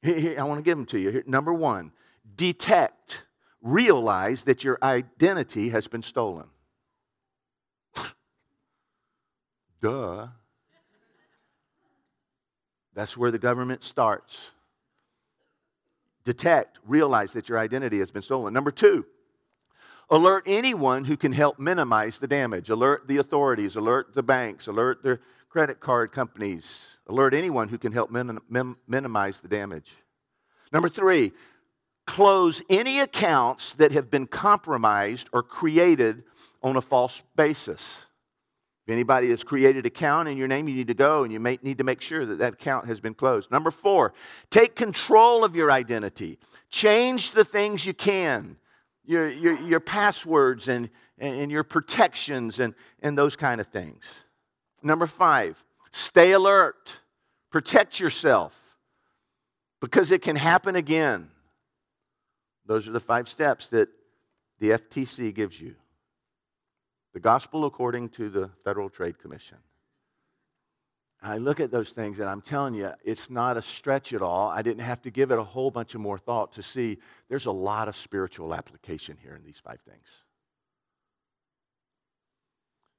I 0.05 0.43
want 0.43 0.57
to 0.57 0.63
give 0.63 0.77
them 0.77 0.85
to 0.87 0.99
you. 0.99 1.23
Number 1.27 1.53
one, 1.53 1.91
detect, 2.35 3.23
realize 3.61 4.43
that 4.45 4.63
your 4.63 4.77
identity 4.81 5.69
has 5.69 5.87
been 5.87 6.01
stolen. 6.01 6.47
Duh. 9.81 10.27
That's 12.95 13.17
where 13.17 13.31
the 13.31 13.39
government 13.39 13.83
starts 13.83 14.51
detect, 16.25 16.79
realize 16.85 17.33
that 17.33 17.49
your 17.49 17.59
identity 17.59 17.99
has 17.99 18.11
been 18.11 18.21
stolen. 18.21 18.53
Number 18.53 18.71
two, 18.71 19.05
alert 20.09 20.43
anyone 20.45 21.05
who 21.05 21.17
can 21.17 21.33
help 21.33 21.59
minimize 21.59 22.19
the 22.19 22.27
damage. 22.27 22.69
Alert 22.69 23.07
the 23.07 23.17
authorities, 23.17 23.75
alert 23.75 24.13
the 24.13 24.23
banks, 24.23 24.67
alert 24.67 25.03
the 25.03 25.19
credit 25.49 25.79
card 25.79 26.11
companies, 26.11 26.87
alert 27.07 27.33
anyone 27.33 27.67
who 27.67 27.77
can 27.77 27.91
help 27.91 28.09
min- 28.09 28.39
min- 28.49 28.75
minimize 28.87 29.39
the 29.39 29.47
damage. 29.47 29.91
Number 30.71 30.89
three, 30.89 31.31
close 32.07 32.63
any 32.69 32.99
accounts 32.99 33.75
that 33.75 33.91
have 33.91 34.09
been 34.09 34.27
compromised 34.27 35.29
or 35.31 35.43
created 35.43 36.23
on 36.61 36.75
a 36.75 36.81
false 36.81 37.21
basis. 37.35 37.99
If 38.85 38.91
anybody 38.91 39.29
has 39.29 39.45
created 39.45 39.85
an 39.85 39.87
account 39.87 40.27
in 40.27 40.37
your 40.37 40.49
name, 40.49 40.67
you 40.67 40.75
need 40.75 40.87
to 40.87 40.93
go 40.93 41.23
and 41.23 41.31
you 41.31 41.39
may 41.39 41.57
need 41.61 41.77
to 41.77 41.85
make 41.85 42.01
sure 42.01 42.25
that 42.25 42.39
that 42.39 42.53
account 42.53 42.85
has 42.87 42.99
been 42.99 43.13
closed. 43.13 43.49
Number 43.49 43.71
four, 43.71 44.13
take 44.49 44.75
control 44.75 45.45
of 45.45 45.55
your 45.55 45.71
identity. 45.71 46.37
Change 46.69 47.31
the 47.31 47.45
things 47.45 47.85
you 47.85 47.93
can, 47.93 48.57
your, 49.05 49.29
your, 49.29 49.57
your 49.61 49.79
passwords 49.79 50.67
and, 50.67 50.89
and 51.17 51.49
your 51.49 51.63
protections 51.63 52.59
and, 52.59 52.73
and 53.01 53.17
those 53.17 53.37
kind 53.37 53.61
of 53.61 53.67
things. 53.67 54.03
Number 54.81 55.07
five, 55.07 55.63
stay 55.91 56.33
alert. 56.33 56.99
Protect 57.51 58.01
yourself 58.01 58.53
because 59.79 60.11
it 60.11 60.21
can 60.21 60.35
happen 60.35 60.75
again. 60.75 61.29
Those 62.65 62.87
are 62.89 62.91
the 62.91 62.99
five 62.99 63.29
steps 63.29 63.67
that 63.67 63.87
the 64.59 64.71
FTC 64.71 65.33
gives 65.33 65.61
you. 65.61 65.75
The 67.13 67.19
gospel 67.19 67.65
according 67.65 68.09
to 68.09 68.29
the 68.29 68.49
Federal 68.63 68.89
Trade 68.89 69.19
Commission. 69.19 69.57
I 71.21 71.37
look 71.37 71.61
at 71.61 71.71
those 71.71 71.91
things 71.91 72.19
and 72.19 72.27
I'm 72.27 72.41
telling 72.41 72.73
you, 72.73 72.91
it's 73.03 73.29
not 73.29 73.55
a 73.55 73.61
stretch 73.61 74.11
at 74.11 74.21
all. 74.21 74.49
I 74.49 74.61
didn't 74.61 74.83
have 74.83 75.01
to 75.03 75.11
give 75.11 75.31
it 75.31 75.39
a 75.39 75.43
whole 75.43 75.71
bunch 75.71 75.95
of 75.95 76.01
more 76.01 76.17
thought 76.17 76.51
to 76.53 76.63
see 76.63 76.97
there's 77.29 77.45
a 77.45 77.51
lot 77.51 77.87
of 77.87 77.95
spiritual 77.95 78.53
application 78.53 79.15
here 79.21 79.35
in 79.35 79.43
these 79.43 79.61
five 79.63 79.79
things. 79.87 80.05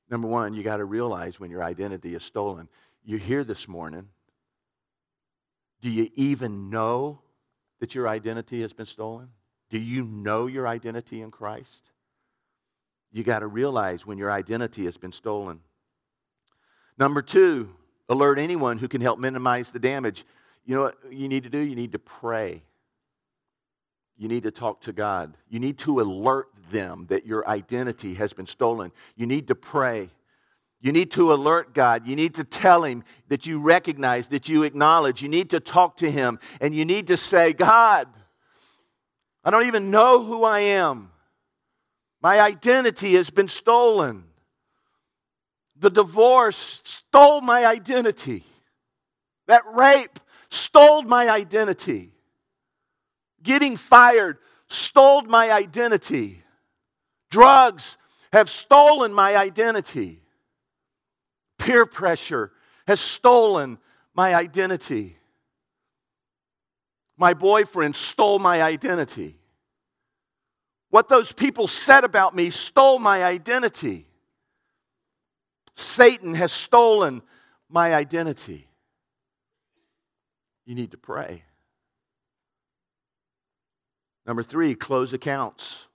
Number 0.08 0.26
one, 0.26 0.54
you 0.54 0.62
got 0.62 0.78
to 0.78 0.84
realize 0.84 1.38
when 1.38 1.50
your 1.50 1.62
identity 1.62 2.14
is 2.14 2.22
stolen. 2.22 2.68
You're 3.04 3.18
here 3.18 3.44
this 3.44 3.68
morning. 3.68 4.08
Do 5.82 5.90
you 5.90 6.08
even 6.14 6.70
know 6.70 7.20
that 7.80 7.94
your 7.94 8.08
identity 8.08 8.62
has 8.62 8.72
been 8.72 8.86
stolen? 8.86 9.28
Do 9.68 9.78
you 9.78 10.04
know 10.04 10.46
your 10.46 10.66
identity 10.66 11.20
in 11.20 11.30
Christ? 11.30 11.90
You 13.14 13.22
got 13.22 13.38
to 13.38 13.46
realize 13.46 14.04
when 14.04 14.18
your 14.18 14.30
identity 14.30 14.86
has 14.86 14.96
been 14.96 15.12
stolen. 15.12 15.60
Number 16.98 17.22
two, 17.22 17.70
alert 18.08 18.40
anyone 18.40 18.76
who 18.76 18.88
can 18.88 19.00
help 19.00 19.20
minimize 19.20 19.70
the 19.70 19.78
damage. 19.78 20.26
You 20.66 20.74
know 20.74 20.82
what 20.82 20.98
you 21.10 21.28
need 21.28 21.44
to 21.44 21.48
do? 21.48 21.58
You 21.58 21.76
need 21.76 21.92
to 21.92 22.00
pray. 22.00 22.64
You 24.18 24.26
need 24.26 24.42
to 24.42 24.50
talk 24.50 24.80
to 24.82 24.92
God. 24.92 25.36
You 25.48 25.60
need 25.60 25.78
to 25.78 26.00
alert 26.00 26.48
them 26.72 27.06
that 27.08 27.24
your 27.24 27.48
identity 27.48 28.14
has 28.14 28.32
been 28.32 28.46
stolen. 28.46 28.90
You 29.14 29.26
need 29.26 29.46
to 29.46 29.54
pray. 29.54 30.10
You 30.80 30.90
need 30.90 31.12
to 31.12 31.32
alert 31.32 31.72
God. 31.72 32.08
You 32.08 32.16
need 32.16 32.34
to 32.34 32.42
tell 32.42 32.82
Him 32.82 33.04
that 33.28 33.46
you 33.46 33.60
recognize, 33.60 34.26
that 34.28 34.48
you 34.48 34.64
acknowledge. 34.64 35.22
You 35.22 35.28
need 35.28 35.50
to 35.50 35.60
talk 35.60 35.98
to 35.98 36.10
Him. 36.10 36.40
And 36.60 36.74
you 36.74 36.84
need 36.84 37.06
to 37.06 37.16
say, 37.16 37.52
God, 37.52 38.08
I 39.44 39.52
don't 39.52 39.66
even 39.66 39.92
know 39.92 40.24
who 40.24 40.42
I 40.42 40.60
am. 40.60 41.12
My 42.24 42.40
identity 42.40 43.16
has 43.16 43.28
been 43.28 43.48
stolen. 43.48 44.24
The 45.76 45.90
divorce 45.90 46.80
stole 46.82 47.42
my 47.42 47.66
identity. 47.66 48.44
That 49.46 49.60
rape 49.74 50.18
stole 50.48 51.02
my 51.02 51.28
identity. 51.28 52.12
Getting 53.42 53.76
fired 53.76 54.38
stole 54.68 55.20
my 55.20 55.52
identity. 55.52 56.42
Drugs 57.30 57.98
have 58.32 58.48
stolen 58.48 59.12
my 59.12 59.36
identity. 59.36 60.22
Peer 61.58 61.84
pressure 61.84 62.52
has 62.86 63.00
stolen 63.00 63.76
my 64.14 64.34
identity. 64.34 65.18
My 67.18 67.34
boyfriend 67.34 67.94
stole 67.94 68.38
my 68.38 68.62
identity. 68.62 69.36
What 70.94 71.08
those 71.08 71.32
people 71.32 71.66
said 71.66 72.04
about 72.04 72.36
me 72.36 72.50
stole 72.50 73.00
my 73.00 73.24
identity. 73.24 74.06
Satan 75.74 76.34
has 76.34 76.52
stolen 76.52 77.20
my 77.68 77.92
identity. 77.92 78.68
You 80.64 80.76
need 80.76 80.92
to 80.92 80.96
pray. 80.96 81.42
Number 84.24 84.44
three, 84.44 84.76
close 84.76 85.12
accounts. 85.12 85.88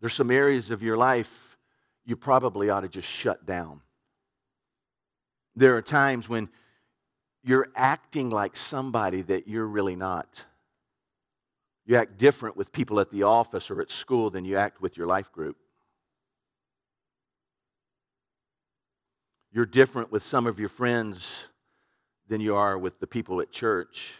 There's 0.00 0.14
some 0.14 0.30
areas 0.30 0.70
of 0.70 0.80
your 0.80 0.96
life 0.96 1.56
you 2.04 2.14
probably 2.14 2.70
ought 2.70 2.82
to 2.82 2.88
just 2.88 3.08
shut 3.08 3.44
down. 3.44 3.80
There 5.56 5.76
are 5.76 5.82
times 5.82 6.28
when 6.28 6.48
you're 7.42 7.66
acting 7.74 8.30
like 8.30 8.54
somebody 8.54 9.22
that 9.22 9.48
you're 9.48 9.66
really 9.66 9.96
not. 9.96 10.44
You 11.86 11.96
act 11.96 12.16
different 12.18 12.56
with 12.56 12.72
people 12.72 12.98
at 13.00 13.10
the 13.10 13.24
office 13.24 13.70
or 13.70 13.80
at 13.80 13.90
school 13.90 14.30
than 14.30 14.44
you 14.44 14.56
act 14.56 14.80
with 14.80 14.96
your 14.96 15.06
life 15.06 15.30
group. 15.32 15.56
You're 19.52 19.66
different 19.66 20.10
with 20.10 20.24
some 20.24 20.46
of 20.46 20.58
your 20.58 20.68
friends 20.68 21.48
than 22.28 22.40
you 22.40 22.56
are 22.56 22.76
with 22.76 22.98
the 23.00 23.06
people 23.06 23.40
at 23.40 23.52
church. 23.52 24.14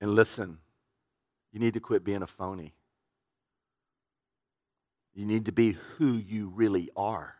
And 0.00 0.14
listen, 0.14 0.58
you 1.52 1.60
need 1.60 1.74
to 1.74 1.80
quit 1.80 2.04
being 2.04 2.22
a 2.22 2.26
phony. 2.26 2.74
You 5.14 5.26
need 5.26 5.46
to 5.46 5.52
be 5.52 5.72
who 5.96 6.12
you 6.12 6.48
really 6.48 6.90
are. 6.96 7.34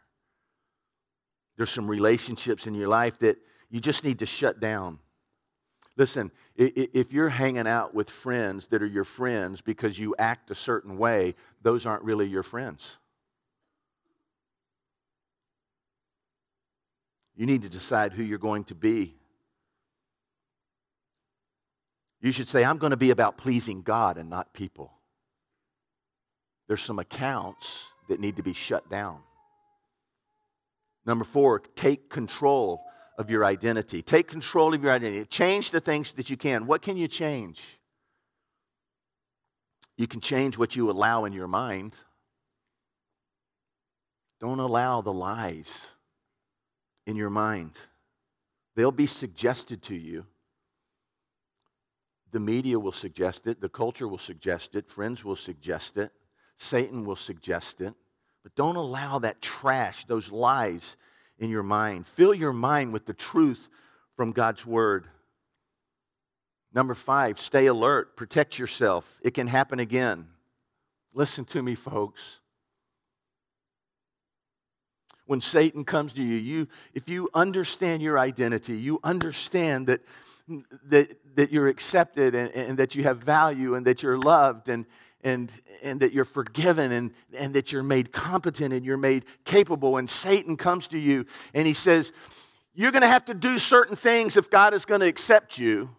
There's 1.57 1.71
some 1.71 1.89
relationships 1.89 2.67
in 2.67 2.75
your 2.75 2.89
life 2.89 3.19
that 3.19 3.39
you 3.71 3.81
just 3.81 4.05
need 4.05 4.21
to 4.21 4.27
shut 4.27 4.61
down. 4.61 4.99
Listen, 5.99 6.31
if 6.57 7.13
you're 7.13 7.29
hanging 7.29 7.67
out 7.67 7.93
with 7.93 8.09
friends 8.09 8.69
that 8.69 8.83
are 8.83 8.87
your 8.87 9.03
friends 9.03 9.61
because 9.61 9.99
you 9.99 10.15
act 10.17 10.49
a 10.53 10.55
certain 10.55 10.97
way, 10.97 11.35
those 11.61 11.87
aren't 11.87 12.05
really 12.05 12.29
your 12.29 12.45
friends. 12.45 12.97
You 17.35 17.47
need 17.47 17.63
to 17.63 17.69
decide 17.69 18.13
who 18.13 18.23
you're 18.23 18.39
going 18.39 18.63
to 18.65 18.77
be. 18.77 19.17
You 22.21 22.31
should 22.31 22.49
say, 22.49 22.65
I'm 22.65 22.79
going 22.79 22.93
to 22.93 22.97
be 22.97 23.11
about 23.11 23.37
pleasing 23.37 23.83
God 23.83 24.19
and 24.19 24.31
not 24.31 24.53
people. 24.55 24.93
There's 26.69 26.83
some 26.83 27.01
accounts 27.01 27.87
that 28.09 28.21
need 28.21 28.37
to 28.37 28.43
be 28.45 28.53
shut 28.53 28.89
down. 28.89 29.19
Number 31.05 31.25
four, 31.25 31.59
take 31.59 32.09
control 32.09 32.85
of 33.19 33.29
your 33.29 33.45
identity. 33.45 34.01
Take 34.01 34.29
control 34.29 34.73
of 34.73 34.83
your 34.83 34.93
identity. 34.93 35.27
Change 35.27 35.73
the 35.73 35.81
things 35.81 36.13
that 36.13 36.31
you 36.31 36.39
can. 36.39 36.67
What 36.67 36.81
can 36.81 36.97
you 36.97 37.09
change? 37.09 37.61
You 39.99 40.07
can 40.07 40.21
change 40.21 40.57
what 40.57 40.77
you 40.77 40.91
allow 40.91 41.25
in 41.25 41.33
your 41.33 41.49
mind. 41.49 41.97
Don't 44.41 44.61
allow 44.61 45.01
the 45.01 45.13
lies 45.13 45.89
in 47.09 47.17
your 47.17 47.31
mind, 47.31 47.73
they'll 48.77 48.93
be 48.93 49.07
suggested 49.07 49.83
to 49.83 49.95
you. 49.95 50.27
The 52.33 52.39
media 52.39 52.79
will 52.79 52.93
suggest 52.93 53.47
it, 53.47 53.63
the 53.63 53.71
culture 53.71 54.07
will 54.07 54.19
suggest 54.19 54.77
it, 54.77 54.91
friends 54.91 55.25
will 55.25 55.35
suggest 55.35 55.97
it, 55.97 56.13
Satan 56.59 57.07
will 57.07 57.17
suggest 57.17 57.81
it. 57.81 57.95
But 58.43 58.55
don't 58.55 58.77
allow 58.77 59.19
that 59.21 59.41
trash, 59.41 60.05
those 60.05 60.31
lies 60.31 60.99
in 61.39 61.51
your 61.51 61.63
mind. 61.63 62.07
Fill 62.07 62.35
your 62.35 62.53
mind 62.53 62.93
with 62.93 63.07
the 63.07 63.15
truth 63.15 63.69
from 64.17 64.33
God's 64.33 64.67
word. 64.67 65.07
Number 66.73 66.95
five, 66.95 67.41
stay 67.41 67.67
alert, 67.67 68.17
protect 68.17 68.59
yourself. 68.59 69.19
It 69.23 69.33
can 69.33 69.47
happen 69.47 69.81
again. 69.81 70.29
Listen 71.15 71.45
to 71.47 71.63
me, 71.63 71.75
folks. 71.75 72.39
When 75.27 75.41
Satan 75.41 75.85
comes 75.85 76.13
to 76.15 76.23
you, 76.23 76.37
you 76.37 76.69
if 76.95 77.09
you 77.09 77.29
understand 77.35 78.03
your 78.03 78.19
identity, 78.19 78.77
you 78.77 78.99
understand 79.05 79.87
that 79.89 80.01
that, 80.89 81.37
that 81.37 81.53
you're 81.53 81.69
accepted 81.69 82.35
and, 82.35 82.51
and 82.55 82.79
that 82.79 82.95
you 82.95 83.03
have 83.03 83.19
value 83.19 83.75
and 83.75 83.87
that 83.87 84.03
you're 84.03 84.19
loved 84.19 84.69
and, 84.69 84.87
and, 85.25 85.51
and 85.83 86.01
that 86.01 86.13
you're 86.13 86.25
forgiven 86.25 86.93
and, 86.93 87.13
and 87.37 87.55
that 87.55 87.73
you're 87.73 87.83
made 87.83 88.13
competent 88.13 88.73
and 88.73 88.85
you're 88.85 88.97
made 88.97 89.25
capable. 89.45 89.97
And 89.97 90.09
Satan 90.09 90.57
comes 90.57 90.89
to 90.89 90.99
you 90.99 91.27
and 91.55 91.67
he 91.67 91.75
says, 91.75 92.13
You're 92.75 92.93
going 92.93 93.03
to 93.03 93.09
have 93.09 93.25
to 93.27 93.35
do 93.35 93.59
certain 93.59 93.97
things 93.97 94.37
if 94.37 94.51
God 94.51 94.75
is 94.75 94.85
going 94.85 95.01
to 95.01 95.07
accept 95.07 95.59
you. 95.59 95.91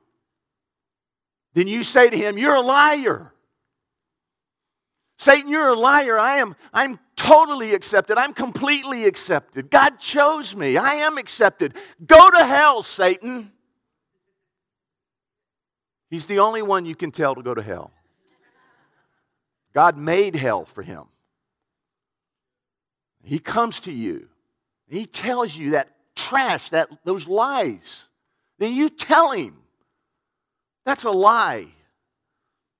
Then 1.53 1.67
you 1.67 1.84
say 1.84 2.10
to 2.10 2.17
him, 2.17 2.38
You're 2.38 2.55
a 2.55 2.62
liar. 2.62 3.34
Satan, 5.17 5.51
you're 5.51 5.67
a 5.67 5.75
liar. 5.75 6.17
I 6.17 6.38
am 6.38 6.55
I'm 6.73 6.97
totally 7.17 7.73
accepted. 7.73 8.17
I'm 8.17 8.34
completely 8.34 9.05
accepted. 9.05 9.69
God 9.69 9.99
chose 9.99 10.55
me. 10.55 10.77
I 10.77 10.93
am 10.95 11.17
accepted. 11.17 11.75
Go 12.05 12.29
to 12.29 12.45
hell, 12.45 12.82
Satan. 12.84 13.51
He's 16.10 16.25
the 16.25 16.39
only 16.39 16.62
one 16.62 16.86
you 16.86 16.95
can 16.95 17.12
tell 17.12 17.36
to 17.36 17.43
go 17.43 17.53
to 17.53 17.62
hell. 17.62 17.91
God 19.73 19.97
made 19.97 20.36
hell 20.36 20.65
for 20.65 20.82
him. 20.82 21.03
He 23.23 23.39
comes 23.39 23.82
to 23.82 23.91
you. 23.91 24.27
He 24.88 25.05
tells 25.05 25.55
you 25.55 25.71
that 25.71 25.89
trash, 26.15 26.69
that 26.69 26.89
those 27.03 27.27
lies. 27.27 28.08
Then 28.58 28.73
you 28.73 28.89
tell 28.89 29.32
him 29.32 29.55
that's 30.86 31.03
a 31.03 31.12
lie. 31.12 31.67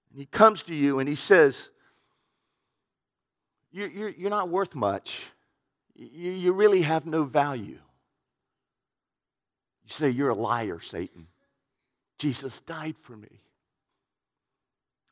And 0.10 0.19
he 0.19 0.25
comes 0.25 0.63
to 0.63 0.73
you 0.73 0.99
and 0.99 1.08
he 1.08 1.15
says, 1.15 1.69
You're, 3.71 3.89
you're, 3.89 4.10
you're 4.10 4.30
not 4.30 4.49
worth 4.49 4.73
much. 4.73 5.28
You, 5.95 6.32
you 6.32 6.52
really 6.54 6.82
have 6.82 7.06
no 7.06 7.23
value. 7.23 7.78
You 9.84 9.89
say, 9.89 10.10
You're 10.10 10.30
a 10.30 10.36
liar, 10.36 10.80
Satan. 10.80 11.28
Jesus 12.17 12.60
died 12.62 12.95
for 12.99 13.15
me. 13.15 13.41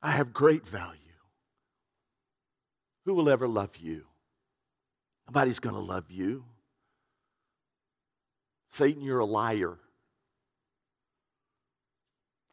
I 0.01 0.11
have 0.11 0.33
great 0.33 0.67
value. 0.67 1.06
Who 3.07 3.13
will 3.13 3.29
ever 3.29 3.47
love 3.47 3.77
you? 3.77 4.03
Nobody's 5.29 5.59
going 5.59 5.75
to 5.75 5.81
love 5.81 6.11
you. 6.11 6.43
Satan, 8.73 9.01
you're 9.01 9.19
a 9.19 9.25
liar. 9.25 9.77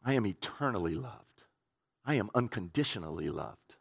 I 0.01 0.13
am 0.13 0.25
eternally 0.25 0.95
loved. 0.95 1.43
I 2.05 2.13
am 2.13 2.29
unconditionally 2.33 3.29
loved. 3.29 3.75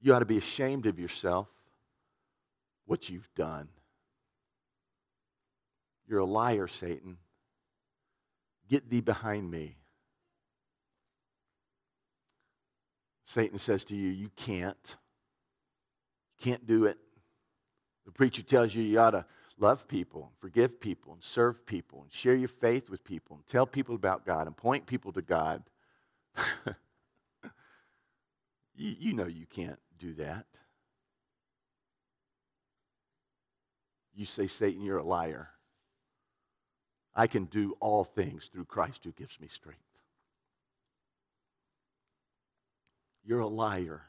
You 0.00 0.14
ought 0.14 0.20
to 0.20 0.24
be 0.24 0.38
ashamed 0.38 0.86
of 0.86 0.98
yourself, 0.98 1.48
what 2.86 3.10
you've 3.10 3.28
done. 3.34 3.68
You're 6.06 6.20
a 6.20 6.24
liar, 6.24 6.66
Satan. 6.66 7.18
Get 8.70 8.88
thee 8.88 9.02
behind 9.02 9.50
me. 9.50 9.76
Satan 13.28 13.58
says 13.58 13.84
to 13.84 13.94
you, 13.94 14.08
You 14.08 14.30
can't. 14.36 14.96
You 16.38 16.44
can't 16.50 16.66
do 16.66 16.86
it. 16.86 16.96
The 18.06 18.12
preacher 18.12 18.42
tells 18.42 18.74
you 18.74 18.82
you 18.82 18.98
ought 18.98 19.10
to 19.10 19.26
love 19.58 19.86
people, 19.86 20.32
forgive 20.40 20.80
people, 20.80 21.12
and 21.12 21.22
serve 21.22 21.66
people, 21.66 22.00
and 22.02 22.10
share 22.10 22.34
your 22.34 22.48
faith 22.48 22.88
with 22.88 23.04
people, 23.04 23.36
and 23.36 23.46
tell 23.46 23.66
people 23.66 23.94
about 23.94 24.24
God, 24.24 24.46
and 24.46 24.56
point 24.56 24.86
people 24.86 25.12
to 25.12 25.20
God. 25.20 25.62
you, 28.74 28.96
you 28.98 29.12
know 29.12 29.26
you 29.26 29.44
can't 29.44 29.78
do 29.98 30.14
that. 30.14 30.46
You 34.14 34.24
say, 34.24 34.46
Satan, 34.46 34.82
you're 34.82 34.96
a 34.96 35.04
liar. 35.04 35.50
I 37.14 37.26
can 37.26 37.44
do 37.44 37.76
all 37.78 38.04
things 38.04 38.46
through 38.46 38.64
Christ 38.64 39.04
who 39.04 39.12
gives 39.12 39.38
me 39.38 39.48
strength. 39.48 39.87
You're 43.28 43.40
a 43.40 43.46
liar. 43.46 44.00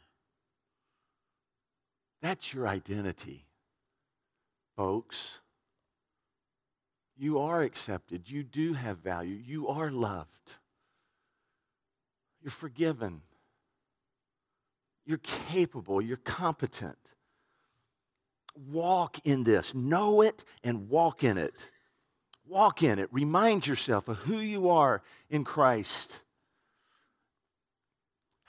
That's 2.21 2.53
your 2.53 2.69
identity, 2.69 3.45
folks. 4.77 5.39
You 7.17 7.39
are 7.39 7.61
accepted. 7.61 8.29
You 8.29 8.43
do 8.43 8.75
have 8.75 8.99
value. 8.99 9.35
You 9.35 9.67
are 9.67 9.91
loved. 9.91 10.55
You're 12.41 12.49
forgiven. 12.51 13.19
You're 15.05 15.17
capable. 15.17 16.01
You're 16.01 16.15
competent. 16.15 16.97
Walk 18.71 19.17
in 19.25 19.43
this. 19.43 19.75
Know 19.75 20.21
it 20.21 20.45
and 20.63 20.87
walk 20.87 21.25
in 21.25 21.37
it. 21.37 21.69
Walk 22.47 22.83
in 22.83 22.99
it. 22.99 23.09
Remind 23.11 23.67
yourself 23.67 24.07
of 24.07 24.15
who 24.19 24.37
you 24.37 24.69
are 24.69 25.03
in 25.29 25.43
Christ. 25.43 26.21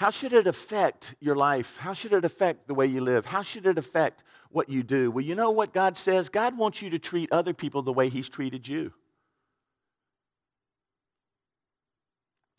How 0.00 0.08
should 0.08 0.32
it 0.32 0.46
affect 0.46 1.14
your 1.20 1.36
life? 1.36 1.76
How 1.76 1.92
should 1.92 2.14
it 2.14 2.24
affect 2.24 2.66
the 2.66 2.72
way 2.72 2.86
you 2.86 3.02
live? 3.02 3.26
How 3.26 3.42
should 3.42 3.66
it 3.66 3.76
affect 3.76 4.22
what 4.48 4.70
you 4.70 4.82
do? 4.82 5.10
Well, 5.10 5.22
you 5.22 5.34
know 5.34 5.50
what 5.50 5.74
God 5.74 5.94
says? 5.94 6.30
God 6.30 6.56
wants 6.56 6.80
you 6.80 6.88
to 6.88 6.98
treat 6.98 7.30
other 7.30 7.52
people 7.52 7.82
the 7.82 7.92
way 7.92 8.08
He's 8.08 8.26
treated 8.26 8.66
you. 8.66 8.94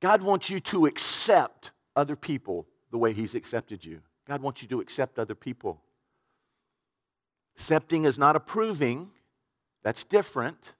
God 0.01 0.21
wants 0.21 0.51
you 0.51 0.60
to 0.60 0.86
accept 0.86 1.71
other 1.95 2.15
people 2.15 2.67
the 2.91 2.99
way 2.99 3.12
He's 3.12 3.34
accepted 3.34 3.84
you. 3.84 4.01
God 4.27 4.43
wants 4.43 4.62
you 4.62 4.67
to 4.67 4.80
accept 4.80 5.17
other 5.17 5.34
people. 5.34 5.82
Accepting 7.56 8.06
is 8.06 8.19
not 8.19 8.36
approving, 8.36 9.10
that's 9.82 10.04
different. 10.04 10.75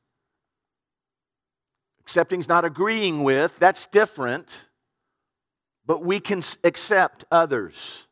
Accepting 2.02 2.39
is 2.39 2.47
not 2.47 2.65
agreeing 2.65 3.24
with, 3.24 3.58
that's 3.58 3.88
different. 3.88 4.67
But 5.91 6.06
we 6.06 6.21
can 6.21 6.41
accept 6.63 7.25
others. 7.30 8.08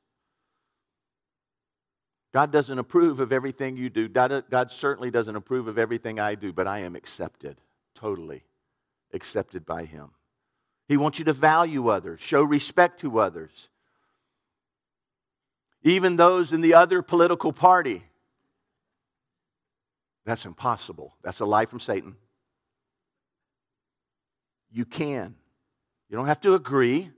God 2.34 2.52
doesn't 2.52 2.78
approve 2.78 3.22
of 3.22 3.32
everything 3.32 3.78
you 3.78 3.90
do. 3.90 4.10
God, 4.10 4.70
certainly 4.70 5.12
doesn't 5.12 5.38
approve 5.38 5.70
of 5.70 5.78
everything 5.78 6.20
I 6.20 6.36
do, 6.36 6.52
but 6.52 6.68
I 6.68 6.80
am 6.80 6.98
accepted, 6.98 7.56
totally 7.96 8.44
accepted 9.14 9.66
by 9.66 9.86
Him. 9.86 10.10
He 10.90 10.98
wants 10.98 11.20
you 11.20 11.24
to 11.24 11.32
value 11.32 11.88
others, 11.88 12.20
show 12.20 12.44
respect 12.44 13.00
to 13.00 13.18
others. 13.18 13.70
Even 15.82 16.18
those 16.18 16.52
in 16.52 16.60
the 16.60 16.74
other 16.74 17.02
political 17.02 17.54
party. 17.54 18.04
That's 20.26 20.46
impossible. 20.46 21.16
That's 21.24 21.40
a 21.40 21.46
lie 21.46 21.66
from 21.66 21.80
Satan. 21.80 22.18
You 24.70 24.84
can. 24.84 25.36
You 26.10 26.18
don't 26.18 26.28
have 26.28 26.42
to 26.42 26.56
agree. 26.56 27.12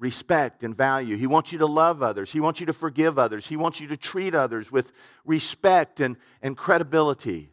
Respect 0.00 0.64
and 0.64 0.76
value. 0.76 1.16
He 1.16 1.26
wants 1.28 1.52
you 1.52 1.58
to 1.58 1.66
love 1.66 2.02
others. 2.02 2.32
He 2.32 2.40
wants 2.40 2.58
you 2.58 2.66
to 2.66 2.72
forgive 2.72 3.18
others. 3.18 3.46
He 3.46 3.56
wants 3.56 3.80
you 3.80 3.86
to 3.88 3.96
treat 3.96 4.34
others 4.34 4.72
with 4.72 4.92
respect 5.24 6.00
and, 6.00 6.16
and 6.42 6.56
credibility. 6.56 7.50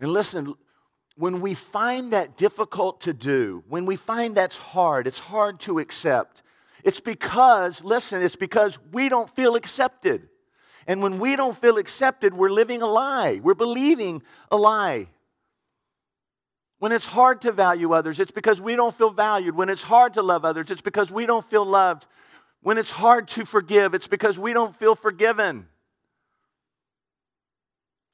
And 0.00 0.10
listen, 0.10 0.54
when 1.16 1.40
we 1.40 1.54
find 1.54 2.12
that 2.12 2.36
difficult 2.36 3.02
to 3.02 3.12
do, 3.12 3.62
when 3.68 3.86
we 3.86 3.94
find 3.94 4.34
that's 4.34 4.56
hard, 4.56 5.06
it's 5.06 5.18
hard 5.18 5.60
to 5.60 5.78
accept, 5.78 6.42
it's 6.82 7.00
because, 7.00 7.84
listen, 7.84 8.22
it's 8.22 8.36
because 8.36 8.78
we 8.90 9.08
don't 9.08 9.30
feel 9.30 9.54
accepted. 9.54 10.28
And 10.86 11.02
when 11.02 11.18
we 11.18 11.36
don't 11.36 11.56
feel 11.56 11.78
accepted, 11.78 12.34
we're 12.34 12.50
living 12.50 12.82
a 12.82 12.86
lie. 12.86 13.40
We're 13.42 13.54
believing 13.54 14.22
a 14.50 14.56
lie. 14.56 15.08
When 16.84 16.92
it's 16.92 17.06
hard 17.06 17.40
to 17.40 17.50
value 17.50 17.94
others, 17.94 18.20
it's 18.20 18.30
because 18.30 18.60
we 18.60 18.76
don't 18.76 18.94
feel 18.94 19.08
valued. 19.08 19.56
When 19.56 19.70
it's 19.70 19.82
hard 19.82 20.12
to 20.14 20.22
love 20.22 20.44
others, 20.44 20.70
it's 20.70 20.82
because 20.82 21.10
we 21.10 21.24
don't 21.24 21.42
feel 21.42 21.64
loved. 21.64 22.06
When 22.60 22.76
it's 22.76 22.90
hard 22.90 23.26
to 23.28 23.46
forgive, 23.46 23.94
it's 23.94 24.06
because 24.06 24.38
we 24.38 24.52
don't 24.52 24.76
feel 24.76 24.94
forgiven. 24.94 25.66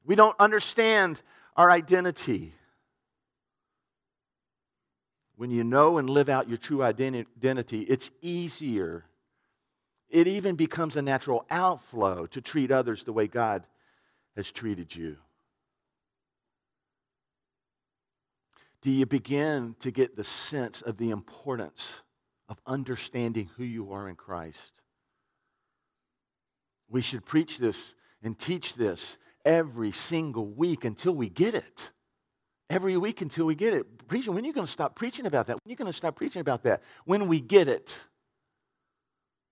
We 0.04 0.14
don't 0.14 0.36
understand 0.38 1.20
our 1.56 1.68
identity. 1.68 2.54
When 5.34 5.50
you 5.50 5.64
know 5.64 5.98
and 5.98 6.08
live 6.08 6.28
out 6.28 6.48
your 6.48 6.56
true 6.56 6.80
identity, 6.80 7.80
it's 7.80 8.12
easier. 8.22 9.04
It 10.08 10.28
even 10.28 10.54
becomes 10.54 10.94
a 10.94 11.02
natural 11.02 11.44
outflow 11.50 12.26
to 12.26 12.40
treat 12.40 12.70
others 12.70 13.02
the 13.02 13.12
way 13.12 13.26
God 13.26 13.66
has 14.36 14.52
treated 14.52 14.94
you. 14.94 15.16
Do 18.82 18.90
you 18.90 19.06
begin 19.06 19.76
to 19.80 19.90
get 19.90 20.16
the 20.16 20.24
sense 20.24 20.82
of 20.82 20.96
the 20.96 21.10
importance 21.10 22.02
of 22.48 22.58
understanding 22.66 23.50
who 23.56 23.64
you 23.64 23.92
are 23.92 24.08
in 24.08 24.16
Christ? 24.16 24.72
We 26.88 27.02
should 27.02 27.24
preach 27.24 27.58
this 27.58 27.94
and 28.22 28.38
teach 28.38 28.74
this 28.74 29.18
every 29.44 29.92
single 29.92 30.46
week 30.46 30.84
until 30.84 31.12
we 31.12 31.28
get 31.28 31.54
it 31.54 31.92
every 32.70 32.96
week 32.96 33.20
until 33.20 33.44
we 33.44 33.54
get 33.54 33.74
it. 33.74 34.08
Preaching, 34.08 34.32
when 34.32 34.44
are 34.44 34.46
you 34.46 34.52
going 34.52 34.66
to 34.66 34.72
stop 34.72 34.94
preaching 34.94 35.26
about 35.26 35.48
that? 35.48 35.58
When 35.62 35.70
are 35.70 35.72
you 35.72 35.76
going 35.76 35.90
to 35.90 35.96
stop 35.96 36.16
preaching 36.16 36.40
about 36.40 36.62
that? 36.62 36.82
When 37.04 37.28
we 37.28 37.40
get 37.40 37.68
it. 37.68 38.06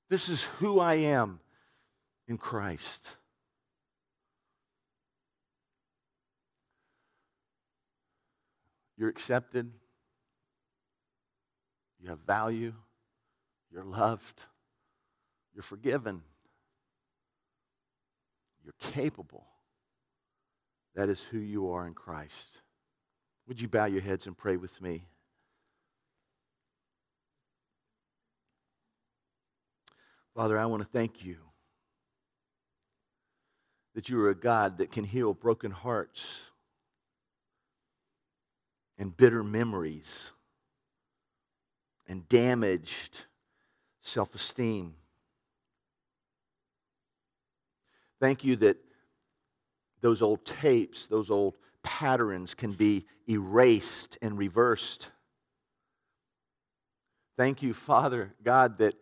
This 0.08 0.28
is 0.28 0.44
who 0.44 0.80
I 0.80 0.94
am 0.94 1.40
in 2.28 2.38
Christ. 2.38 3.10
You're 8.98 9.08
accepted. 9.08 9.70
You 12.00 12.10
have 12.10 12.18
value. 12.26 12.74
You're 13.70 13.84
loved. 13.84 14.42
You're 15.54 15.62
forgiven. 15.62 16.22
You're 18.64 18.92
capable. 18.92 19.46
That 20.96 21.08
is 21.08 21.22
who 21.22 21.38
you 21.38 21.70
are 21.70 21.86
in 21.86 21.94
Christ. 21.94 22.60
Would 23.46 23.60
you 23.60 23.68
bow 23.68 23.84
your 23.84 24.02
heads 24.02 24.26
and 24.26 24.36
pray 24.36 24.56
with 24.56 24.82
me? 24.82 25.04
Father, 30.34 30.58
I 30.58 30.66
want 30.66 30.82
to 30.82 30.88
thank 30.88 31.24
you 31.24 31.38
that 33.94 34.08
you 34.08 34.20
are 34.20 34.30
a 34.30 34.34
God 34.34 34.78
that 34.78 34.90
can 34.90 35.04
heal 35.04 35.34
broken 35.34 35.70
hearts 35.70 36.50
and 38.98 39.16
bitter 39.16 39.42
memories 39.42 40.32
and 42.08 42.28
damaged 42.28 43.22
self 44.02 44.34
esteem. 44.34 44.94
Thank 48.20 48.44
you 48.44 48.56
that 48.56 48.78
those 50.00 50.22
old 50.22 50.44
tapes, 50.44 51.06
those 51.06 51.30
old 51.30 51.56
patterns 51.82 52.54
can 52.54 52.72
be 52.72 53.06
erased 53.28 54.18
and 54.20 54.36
reversed. 54.36 55.10
Thank 57.36 57.62
you, 57.62 57.72
Father 57.72 58.34
God, 58.42 58.78
that 58.78 58.94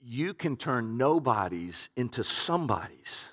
you 0.00 0.34
can 0.34 0.56
turn 0.56 0.98
nobodies 0.98 1.88
into 1.96 2.22
somebodies. 2.24 3.32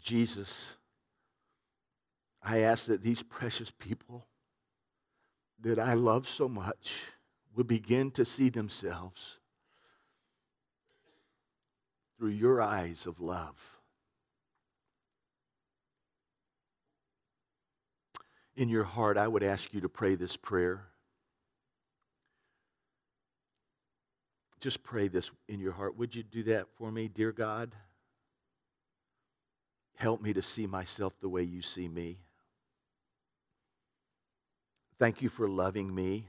Jesus, 0.00 0.77
I 2.48 2.60
ask 2.60 2.86
that 2.86 3.02
these 3.02 3.22
precious 3.22 3.70
people 3.70 4.26
that 5.60 5.78
I 5.78 5.94
love 5.94 6.28
so 6.28 6.48
much 6.48 7.04
will 7.54 7.64
begin 7.64 8.10
to 8.12 8.24
see 8.24 8.48
themselves 8.48 9.38
through 12.16 12.30
your 12.30 12.62
eyes 12.62 13.06
of 13.06 13.20
love. 13.20 13.78
in 18.58 18.68
your 18.68 18.82
heart, 18.82 19.16
I 19.16 19.28
would 19.28 19.44
ask 19.44 19.72
you 19.72 19.80
to 19.82 19.88
pray 19.88 20.16
this 20.16 20.36
prayer. 20.36 20.88
Just 24.60 24.82
pray 24.82 25.06
this 25.06 25.30
in 25.48 25.60
your 25.60 25.70
heart. 25.70 25.96
Would 25.96 26.16
you 26.16 26.24
do 26.24 26.42
that 26.42 26.66
for 26.76 26.90
me, 26.90 27.06
dear 27.06 27.30
God? 27.30 27.72
Help 29.94 30.20
me 30.20 30.32
to 30.32 30.42
see 30.42 30.66
myself 30.66 31.12
the 31.20 31.28
way 31.28 31.44
you 31.44 31.62
see 31.62 31.86
me. 31.86 32.18
Thank 34.98 35.22
you 35.22 35.28
for 35.28 35.48
loving 35.48 35.94
me, 35.94 36.26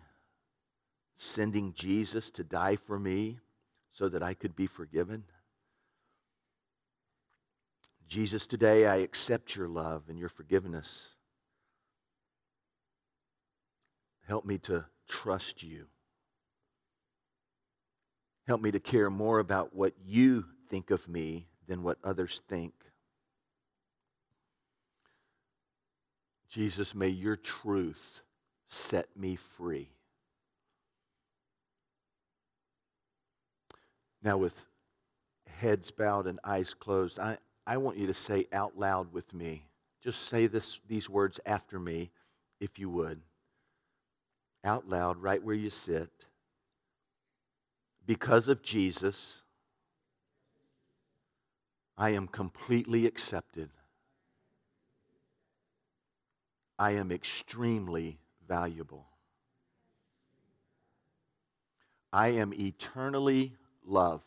sending 1.18 1.74
Jesus 1.74 2.30
to 2.32 2.44
die 2.44 2.76
for 2.76 3.00
me 3.00 3.40
so 3.92 4.08
that 4.10 4.22
I 4.22 4.36
could 4.36 4.56
be 4.56 4.68
forgiven. 4.68 5.24
Jesus, 8.08 8.46
today 8.46 8.86
I 8.86 8.98
accept 8.98 9.56
your 9.56 9.68
love 9.68 10.04
and 10.08 10.20
your 10.20 10.30
forgiveness. 10.30 11.10
Help 14.28 14.46
me 14.46 14.60
to 14.60 14.86
trust 15.08 15.64
you. 15.64 15.88
Help 18.46 18.62
me 18.62 18.72
to 18.72 18.80
care 18.80 19.10
more 19.10 19.40
about 19.40 19.76
what 19.76 19.94
you 20.06 20.46
think 20.70 20.92
of 20.92 21.08
me 21.08 21.48
than 21.68 21.82
what 21.82 21.98
others 22.04 22.42
think. 22.48 22.74
Jesus, 26.50 26.94
may 26.94 27.10
your 27.10 27.36
truth 27.36 28.22
set 28.70 29.08
me 29.18 29.36
free. 29.36 29.90
Now, 34.24 34.38
with 34.38 34.66
heads 35.48 35.92
bowed 35.92 36.28
and 36.28 36.40
eyes 36.44 36.74
closed, 36.74 37.20
I, 37.20 37.38
I 37.68 37.78
want 37.78 37.98
you 37.98 38.08
to 38.08 38.14
say 38.14 38.48
out 38.54 38.78
loud 38.78 39.14
with 39.14 39.34
me. 39.34 39.64
Just 40.02 40.30
say 40.30 40.48
this, 40.48 40.80
these 40.88 41.10
words 41.10 41.40
after 41.46 41.80
me, 41.80 42.12
if 42.60 42.80
you 42.80 42.90
would 42.90 43.22
out 44.64 44.88
loud 44.88 45.22
right 45.22 45.44
where 45.44 45.56
you 45.56 45.70
sit. 45.70 46.10
Because 48.06 48.48
of 48.48 48.62
Jesus, 48.62 49.40
I 51.98 52.12
am 52.12 52.28
completely 52.28 53.06
accepted. 53.06 53.70
I 56.78 56.92
am 56.92 57.12
extremely 57.12 58.20
valuable. 58.50 59.06
I 62.12 62.30
am 62.30 62.54
eternally 62.54 63.54
loved. 63.86 64.26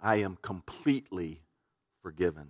I 0.00 0.16
am 0.16 0.38
completely 0.40 1.42
forgiven. 2.00 2.48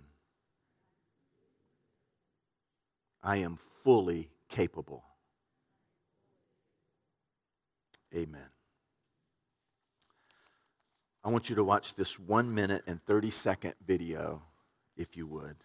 I 3.23 3.37
am 3.37 3.57
fully 3.83 4.29
capable. 4.47 5.03
Amen. 8.15 8.49
I 11.23 11.29
want 11.29 11.49
you 11.49 11.55
to 11.55 11.63
watch 11.63 11.95
this 11.95 12.19
one 12.19 12.53
minute 12.53 12.83
and 12.85 13.03
30 13.03 13.31
second 13.31 13.73
video, 13.85 14.43
if 14.95 15.17
you 15.17 15.25
would. 15.25 15.55